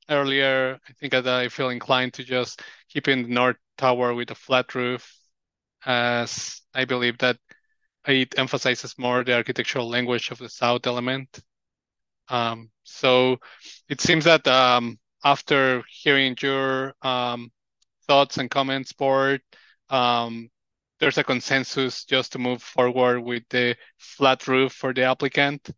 earlier, 0.10 0.80
I 0.88 0.94
think 0.94 1.12
that 1.12 1.28
I 1.28 1.50
feel 1.50 1.70
inclined 1.70 2.14
to 2.16 2.24
just 2.24 2.62
keep 2.90 3.08
in 3.08 3.24
the 3.24 3.30
north 3.30 3.58
tower 3.78 4.14
with 4.14 4.32
a 4.32 4.36
flat 4.36 4.74
roof, 4.76 5.14
as 5.86 6.62
I 6.74 6.86
believe 6.86 7.18
that 7.20 7.38
it 8.08 8.38
emphasizes 8.38 8.98
more 8.98 9.24
the 9.24 9.36
architectural 9.36 9.90
language 9.90 10.32
of 10.32 10.38
the 10.38 10.50
south 10.50 10.88
element. 10.88 11.40
Um, 12.30 12.70
so 12.84 13.38
it 13.90 14.02
seems 14.02 14.26
that 14.26 14.48
um, 14.48 15.00
after 15.24 15.84
hearing 15.90 16.36
your 16.42 16.94
um, 17.02 17.52
thoughts 18.08 18.38
and 18.38 18.50
comments, 18.50 18.94
board, 18.94 19.42
um, 19.90 20.50
there's 21.00 21.18
a 21.18 21.24
consensus 21.24 22.06
just 22.06 22.32
to 22.32 22.40
move 22.40 22.62
forward 22.62 23.22
with 23.22 23.44
the 23.50 23.76
flat 23.98 24.48
roof 24.48 24.74
for 24.74 24.94
the 24.94 25.04
applicant. 25.04 25.70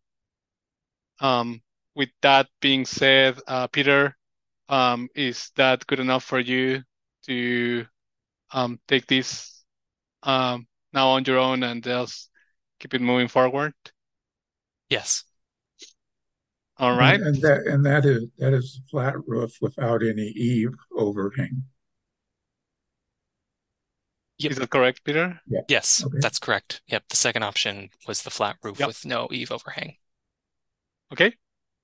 Um, 1.19 1.61
with 1.95 2.09
that 2.21 2.47
being 2.61 2.85
said, 2.85 3.39
uh, 3.47 3.67
Peter, 3.67 4.15
um, 4.69 5.09
is 5.15 5.51
that 5.55 5.85
good 5.87 5.99
enough 5.99 6.23
for 6.23 6.39
you 6.39 6.83
to 7.25 7.85
um, 8.53 8.79
take 8.87 9.07
this 9.07 9.63
um, 10.23 10.67
now 10.93 11.09
on 11.09 11.25
your 11.25 11.39
own 11.39 11.63
and 11.63 11.83
just 11.83 12.29
keep 12.79 12.93
it 12.93 13.01
moving 13.01 13.27
forward? 13.27 13.73
Yes. 14.89 15.23
All 16.77 16.95
right. 16.95 17.15
And, 17.15 17.35
and 17.35 17.41
that 17.41 17.67
and 17.67 17.85
that 17.85 18.05
is 18.05 18.27
that 18.37 18.53
is 18.53 18.79
a 18.81 18.89
flat 18.89 19.15
roof 19.27 19.57
without 19.59 20.01
any 20.01 20.27
eave 20.27 20.71
overhang. 20.95 21.63
Yep. 24.37 24.51
Is 24.51 24.57
that 24.59 24.69
correct, 24.69 25.03
Peter? 25.03 25.41
Yeah. 25.47 25.59
Yes, 25.67 26.01
okay. 26.05 26.19
that's 26.21 26.39
correct. 26.39 26.81
Yep. 26.87 27.03
The 27.09 27.17
second 27.17 27.43
option 27.43 27.89
was 28.07 28.21
the 28.21 28.29
flat 28.29 28.55
roof 28.63 28.79
yep. 28.79 28.87
with 28.87 29.05
no 29.05 29.27
eave 29.31 29.51
overhang. 29.51 29.97
Okay. 31.11 31.33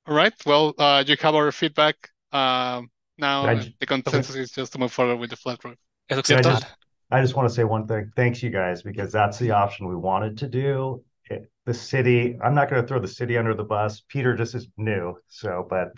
All 0.08 0.16
right. 0.16 0.34
Well, 0.46 0.74
uh, 0.78 1.04
you 1.06 1.18
have 1.20 1.36
our 1.36 1.52
feedback. 1.52 2.12
Um, 2.36 2.90
now 3.18 3.46
I, 3.46 3.74
the 3.80 3.86
consensus 3.86 4.32
okay. 4.32 4.42
is 4.42 4.52
just 4.52 4.74
to 4.74 4.80
move 4.80 4.92
forward 4.92 5.18
with 5.18 5.30
the 5.30 5.38
flat 5.38 5.64
roof. 5.64 5.78
It 6.10 6.16
looks 6.16 6.30
like 6.30 6.40
I 6.40 6.42
just, 6.42 6.66
I 7.12 7.22
just 7.22 7.36
want 7.36 7.48
to 7.48 7.56
say 7.56 7.64
one 7.64 7.88
thing. 7.88 8.12
Thanks, 8.16 8.44
you 8.44 8.50
guys, 8.50 8.82
because 8.82 9.12
that's 9.12 9.40
the 9.40 9.52
option 9.52 9.88
we 9.88 9.96
wanted 9.96 10.38
to 10.40 10.48
do. 10.48 11.04
It, 11.30 11.50
the 11.66 11.74
city, 11.74 12.38
I'm 12.44 12.54
not 12.54 12.70
going 12.70 12.82
to 12.82 12.88
throw 12.88 13.00
the 13.00 13.08
city 13.08 13.38
under 13.38 13.54
the 13.54 13.64
bus. 13.64 14.04
Peter 14.08 14.36
just 14.36 14.54
is 14.54 14.68
new. 14.78 15.16
So, 15.28 15.66
but 15.70 15.90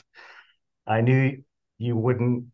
I 0.85 1.01
knew 1.01 1.43
you 1.79 1.95
wouldn't 1.95 2.45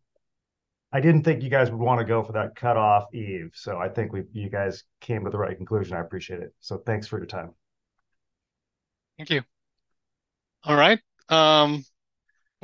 I 0.94 1.00
didn't 1.00 1.24
think 1.24 1.42
you 1.42 1.50
guys 1.50 1.72
would 1.72 1.80
want 1.80 1.98
to 1.98 2.04
go 2.04 2.22
for 2.22 2.32
that 2.34 2.54
cutoff 2.54 3.12
eave. 3.12 3.50
So 3.54 3.78
I 3.78 3.88
think 3.88 4.12
we 4.12 4.22
you 4.32 4.48
guys 4.48 4.84
came 5.00 5.24
to 5.24 5.30
the 5.30 5.36
right 5.36 5.56
conclusion. 5.56 5.96
I 5.96 6.00
appreciate 6.00 6.38
it. 6.38 6.54
So 6.60 6.78
thanks 6.78 7.08
for 7.08 7.18
your 7.18 7.26
time. 7.26 7.50
Thank 9.18 9.30
you. 9.30 9.42
All 10.62 10.76
right. 10.76 11.00
Um, 11.28 11.84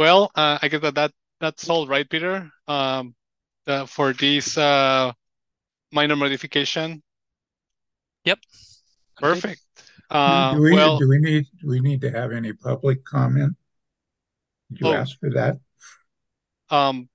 well, 0.01 0.31
uh, 0.35 0.59
I 0.63 0.69
guess 0.69 0.81
that, 0.81 0.95
that 0.95 1.13
that's 1.41 1.69
all 1.69 1.87
right, 1.87 2.09
Peter. 2.09 2.51
Um, 2.67 3.15
the, 3.67 3.87
for 3.87 4.15
this 4.15 4.57
uh, 4.57 5.13
minor 5.93 6.17
modification. 6.17 7.03
Yep. 8.25 8.39
Perfect. 9.19 9.61
Uh, 10.09 10.55
do 10.55 10.63
we 10.63 10.73
well, 10.73 10.99
do 10.99 11.07
we 11.07 11.19
need 11.19 11.45
do 11.61 11.69
we 11.69 11.81
need 11.81 12.01
to 12.01 12.11
have 12.11 12.33
any 12.33 12.55
public 12.55 13.05
comment? 13.05 13.55
Did 14.71 14.81
you 14.81 14.87
oh, 14.87 14.95
ask 14.95 15.21
for 15.21 15.29
that? 15.31 15.59
Um, 16.71 17.11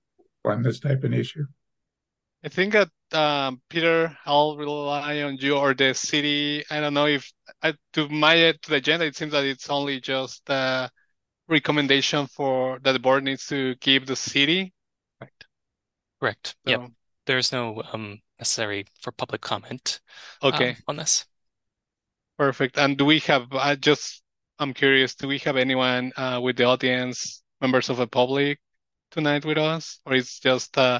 on 0.45 0.61
this 0.61 0.79
type 0.79 1.03
of 1.03 1.11
issue? 1.11 1.45
I 2.43 2.49
think 2.49 2.73
that 2.73 2.89
um, 3.17 3.61
Peter, 3.67 4.15
I'll 4.27 4.57
rely 4.57 5.23
on 5.23 5.37
you 5.37 5.57
or 5.57 5.73
the 5.73 5.95
city. 5.95 6.63
I 6.69 6.81
don't 6.81 6.93
know 6.93 7.07
if 7.07 7.33
I, 7.63 7.73
to 7.93 8.07
my 8.09 8.35
to 8.61 8.69
the 8.69 8.75
agenda, 8.75 9.05
it 9.05 9.15
seems 9.15 9.31
that 9.31 9.43
it's 9.43 9.71
only 9.71 9.99
just 9.99 10.47
a 10.51 10.91
recommendation 11.47 12.27
for 12.27 12.79
that 12.79 12.91
the 12.91 12.99
board 12.99 13.23
needs 13.23 13.47
to 13.47 13.75
give 13.75 14.05
the 14.05 14.15
city. 14.15 14.73
Right. 15.21 15.45
Correct. 16.19 16.55
So, 16.65 16.71
yep. 16.71 16.91
There's 17.25 17.51
no 17.51 17.81
um, 17.91 18.19
necessary 18.39 18.85
for 19.01 19.11
public 19.11 19.41
comment. 19.41 19.99
Okay. 20.43 20.69
Um, 20.69 20.75
on 20.87 20.95
this. 20.97 21.25
Perfect. 22.37 22.77
And 22.77 22.97
do 22.97 23.05
we 23.05 23.19
have? 23.19 23.51
I 23.53 23.75
just 23.75 24.21
I'm 24.59 24.73
curious. 24.73 25.15
Do 25.15 25.27
we 25.27 25.39
have 25.39 25.57
anyone 25.57 26.11
uh, 26.17 26.39
with 26.41 26.57
the 26.57 26.65
audience, 26.65 27.41
members 27.61 27.89
of 27.89 27.97
the 27.97 28.07
public, 28.07 28.59
tonight 29.11 29.45
with 29.45 29.57
us, 29.57 29.99
or 30.05 30.13
it's 30.13 30.39
just 30.39 30.77
uh, 30.77 30.99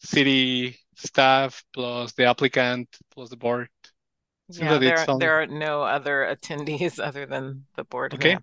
city 0.00 0.78
staff 0.96 1.64
plus 1.72 2.12
the 2.12 2.24
applicant 2.24 2.88
plus 3.12 3.30
the 3.30 3.36
board? 3.36 3.68
yeah, 4.48 4.78
there, 4.78 5.04
only... 5.08 5.24
there 5.24 5.40
are 5.40 5.46
no 5.46 5.82
other 5.82 6.28
attendees 6.30 6.98
other 7.02 7.26
than 7.26 7.64
the 7.76 7.84
board 7.84 8.14
okay. 8.14 8.38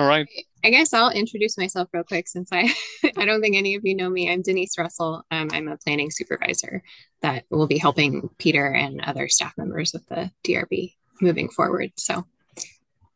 And 0.00 0.08
the 0.08 0.14
applicant. 0.14 0.30
All 0.32 0.36
right. 0.36 0.44
I 0.62 0.70
guess 0.70 0.92
I'll 0.92 1.10
introduce 1.10 1.56
myself 1.56 1.88
real 1.92 2.04
quick 2.04 2.28
since 2.28 2.50
I 2.52 2.72
I 3.16 3.24
don't 3.24 3.40
think 3.40 3.56
any 3.56 3.74
of 3.74 3.84
you 3.84 3.94
know 3.94 4.10
me. 4.10 4.30
I'm 4.30 4.42
Denise 4.42 4.76
Russell. 4.78 5.24
Um, 5.30 5.48
I'm 5.52 5.68
a 5.68 5.76
planning 5.78 6.10
supervisor 6.10 6.82
that 7.22 7.44
will 7.50 7.66
be 7.66 7.78
helping 7.78 8.28
Peter 8.38 8.66
and 8.66 9.00
other 9.02 9.28
staff 9.28 9.54
members 9.56 9.94
of 9.94 10.04
the 10.06 10.30
DRB 10.44 10.94
moving 11.20 11.48
forward. 11.48 11.92
So 11.96 12.26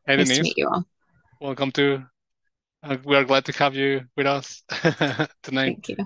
hey, 0.07 0.16
nice 0.16 0.29
Denise. 0.29 0.37
to 0.38 0.42
meet 0.42 0.59
you 0.59 0.68
all. 0.68 0.85
Welcome 1.40 1.73
to 1.73 2.05
uh, 2.83 2.97
we 3.05 3.16
are 3.16 3.25
glad 3.25 3.44
to 3.47 3.53
have 3.53 3.75
you 3.75 4.03
with 4.16 4.27
us 4.27 4.62
tonight. 5.42 5.81
Thank 5.85 5.88
you. 5.88 5.97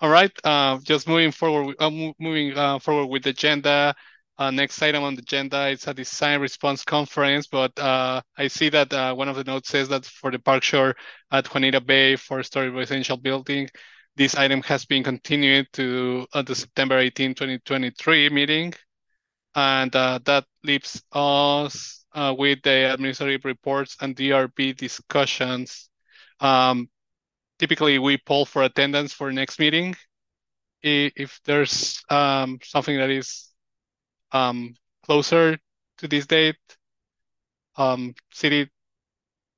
All 0.00 0.10
right. 0.10 0.32
Uh, 0.44 0.78
just 0.82 1.08
moving 1.08 1.32
forward, 1.32 1.76
uh, 1.78 1.90
moving 2.18 2.56
uh, 2.56 2.78
forward 2.78 3.06
with 3.06 3.24
the 3.24 3.30
agenda. 3.30 3.94
Uh, 4.38 4.52
next 4.52 4.80
item 4.80 5.02
on 5.02 5.16
the 5.16 5.22
agenda 5.22 5.68
is 5.68 5.86
a 5.88 5.94
design 5.94 6.40
response 6.40 6.84
conference, 6.84 7.48
but 7.48 7.76
uh, 7.78 8.20
I 8.36 8.46
see 8.46 8.68
that 8.68 8.92
uh, 8.92 9.12
one 9.14 9.28
of 9.28 9.34
the 9.34 9.42
notes 9.42 9.68
says 9.68 9.88
that 9.88 10.04
for 10.04 10.30
the 10.30 10.38
Park 10.38 10.62
Shore 10.62 10.94
at 11.32 11.52
Juanita 11.52 11.80
Bay 11.80 12.14
four-story 12.14 12.70
residential 12.70 13.16
building, 13.16 13.68
this 14.14 14.36
item 14.36 14.62
has 14.62 14.84
been 14.84 15.02
continued 15.02 15.66
to 15.72 16.26
the 16.46 16.54
September 16.54 16.98
18, 16.98 17.34
2023 17.34 18.30
meeting. 18.30 18.74
And 19.54 19.90
that 19.90 20.44
leaves 20.62 21.02
us 21.12 22.04
uh, 22.12 22.34
with 22.36 22.62
the 22.62 22.92
administrative 22.92 23.44
reports 23.44 23.96
and 24.00 24.14
DRB 24.14 24.76
discussions. 24.76 25.88
Um, 26.40 26.88
typically, 27.58 27.98
we 27.98 28.18
poll 28.18 28.46
for 28.46 28.62
attendance 28.62 29.12
for 29.12 29.32
next 29.32 29.58
meeting. 29.58 29.96
If 30.82 31.40
there's 31.44 32.02
um, 32.08 32.60
something 32.62 32.96
that 32.98 33.10
is 33.10 33.47
um, 34.32 34.74
closer 35.04 35.58
to 35.98 36.08
this 36.08 36.26
date, 36.26 36.56
um, 37.76 38.14
city, 38.32 38.68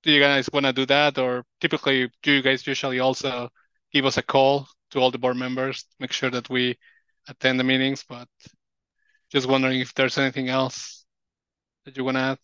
do 0.03 0.13
you 0.13 0.21
guys 0.21 0.49
want 0.53 0.67
to 0.67 0.73
do 0.73 0.87
that? 0.87 1.19
Or 1.19 1.45
typically, 1.61 2.11
do 2.23 2.33
you 2.33 2.43
guys 2.43 2.67
usually 2.67 3.01
also 3.01 3.51
give 3.93 4.07
us 4.07 4.17
a 4.17 4.23
call 4.23 4.69
to 4.91 5.01
all 5.01 5.11
the 5.11 5.19
board 5.19 5.37
members, 5.37 5.85
make 5.99 6.13
sure 6.13 6.31
that 6.31 6.49
we 6.49 6.79
attend 7.29 7.59
the 7.59 7.65
meetings? 7.65 8.05
But 8.09 8.29
just 9.31 9.49
wondering 9.49 9.81
if 9.81 9.95
there's 9.95 10.19
anything 10.19 10.49
else 10.49 11.05
that 11.85 11.97
you 11.97 12.05
want 12.05 12.17
to 12.17 12.21
add? 12.21 12.39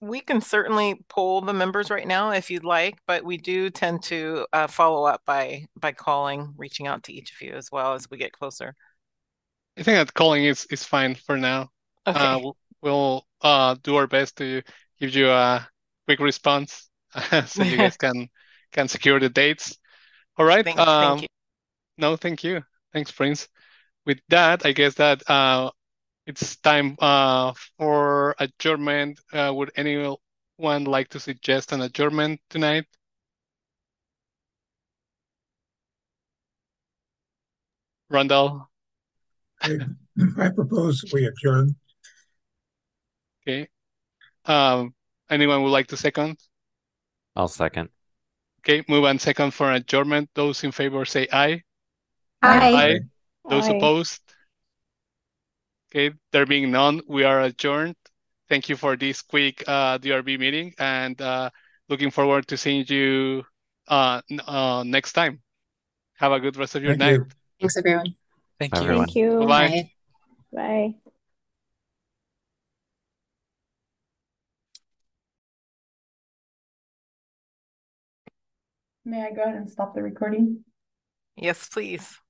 We 0.00 0.20
can 0.20 0.40
certainly 0.40 1.04
poll 1.08 1.42
the 1.42 1.52
members 1.52 1.88
right 1.88 2.06
now 2.06 2.30
if 2.30 2.50
you'd 2.50 2.64
like, 2.64 2.98
but 3.06 3.24
we 3.24 3.36
do 3.36 3.70
tend 3.70 4.02
to 4.04 4.46
uh, 4.52 4.66
follow 4.66 5.04
up 5.04 5.22
by 5.24 5.66
by 5.76 5.92
calling, 5.92 6.54
reaching 6.56 6.88
out 6.88 7.04
to 7.04 7.12
each 7.12 7.32
of 7.32 7.40
you 7.40 7.52
as 7.54 7.70
well 7.70 7.94
as 7.94 8.10
we 8.10 8.18
get 8.18 8.32
closer. 8.32 8.74
I 9.76 9.82
think 9.82 9.96
that 9.96 10.14
calling 10.14 10.44
is 10.44 10.66
is 10.70 10.84
fine 10.84 11.14
for 11.14 11.36
now. 11.36 11.70
Okay. 12.06 12.20
Uh, 12.20 12.52
we'll 12.82 13.26
uh, 13.40 13.76
do 13.82 13.96
our 13.96 14.06
best 14.06 14.36
to 14.36 14.62
give 15.00 15.14
you 15.14 15.30
a 15.30 15.66
quick 16.06 16.20
response 16.20 16.88
so 17.46 17.62
you 17.62 17.78
guys 17.78 17.96
can 17.98 18.28
can 18.72 18.88
secure 18.88 19.18
the 19.20 19.28
dates. 19.28 19.76
All 20.36 20.44
right. 20.46 20.64
Thank, 20.64 20.78
um, 20.78 21.10
thank 21.10 21.22
you. 21.22 21.28
no, 21.98 22.16
thank 22.16 22.44
you. 22.44 22.62
Thanks, 22.92 23.10
Prince. 23.10 23.48
With 24.06 24.20
that, 24.28 24.66
I 24.66 24.72
guess 24.72 24.94
that 24.94 25.22
uh, 25.30 25.70
it's 26.26 26.56
time 26.56 26.96
uh, 27.00 27.52
for 27.78 28.34
adjournment. 28.38 29.20
Uh, 29.32 29.52
would 29.54 29.70
anyone 29.76 30.18
like 30.58 31.08
to 31.10 31.20
suggest 31.20 31.72
an 31.72 31.82
adjournment 31.82 32.40
tonight? 32.50 32.86
Randall? 38.10 38.70
I, 39.62 39.78
I 40.38 40.48
propose 40.50 41.04
we 41.12 41.26
adjourn. 41.26 41.76
Okay. 43.42 43.68
Um, 44.44 44.94
anyone 45.30 45.62
would 45.62 45.70
like 45.70 45.88
to 45.88 45.96
second? 45.96 46.38
I'll 47.34 47.48
second. 47.48 47.88
Okay, 48.60 48.84
move 48.88 49.04
on 49.04 49.18
second 49.18 49.52
for 49.52 49.72
adjournment. 49.72 50.30
Those 50.34 50.62
in 50.62 50.72
favor 50.72 51.04
say 51.04 51.26
aye. 51.32 51.62
Aye. 52.42 52.74
Aye. 52.74 53.00
Those 53.48 53.68
Aye. 53.68 53.76
opposed? 53.76 54.20
Okay, 55.90 56.14
there 56.30 56.46
being 56.46 56.70
none, 56.70 57.02
we 57.08 57.24
are 57.24 57.42
adjourned. 57.42 57.96
Thank 58.48 58.68
you 58.68 58.76
for 58.76 58.96
this 58.96 59.22
quick 59.22 59.64
uh, 59.66 59.98
DRB 59.98 60.38
meeting 60.38 60.74
and 60.78 61.20
uh, 61.20 61.50
looking 61.88 62.10
forward 62.10 62.46
to 62.48 62.56
seeing 62.56 62.84
you 62.86 63.44
uh, 63.88 64.20
uh, 64.46 64.84
next 64.86 65.12
time. 65.12 65.40
Have 66.16 66.32
a 66.32 66.40
good 66.40 66.56
rest 66.56 66.74
of 66.74 66.82
your 66.82 66.92
Thank 66.92 67.00
night. 67.00 67.12
you. 67.12 67.26
Thanks, 67.60 67.76
everyone. 67.76 68.14
Thank 68.62 68.74
Bye, 68.74 68.78
you. 68.78 68.84
everyone. 68.84 69.06
Thank 69.06 69.16
you. 69.16 69.38
Bye-bye. 69.40 69.68
Bye. 70.52 70.94
Bye. 70.94 70.94
May 79.04 79.26
I 79.26 79.32
go 79.32 79.42
ahead 79.42 79.56
and 79.56 79.68
stop 79.68 79.96
the 79.96 80.02
recording? 80.02 80.64
Yes, 81.34 81.68
please. 81.68 82.20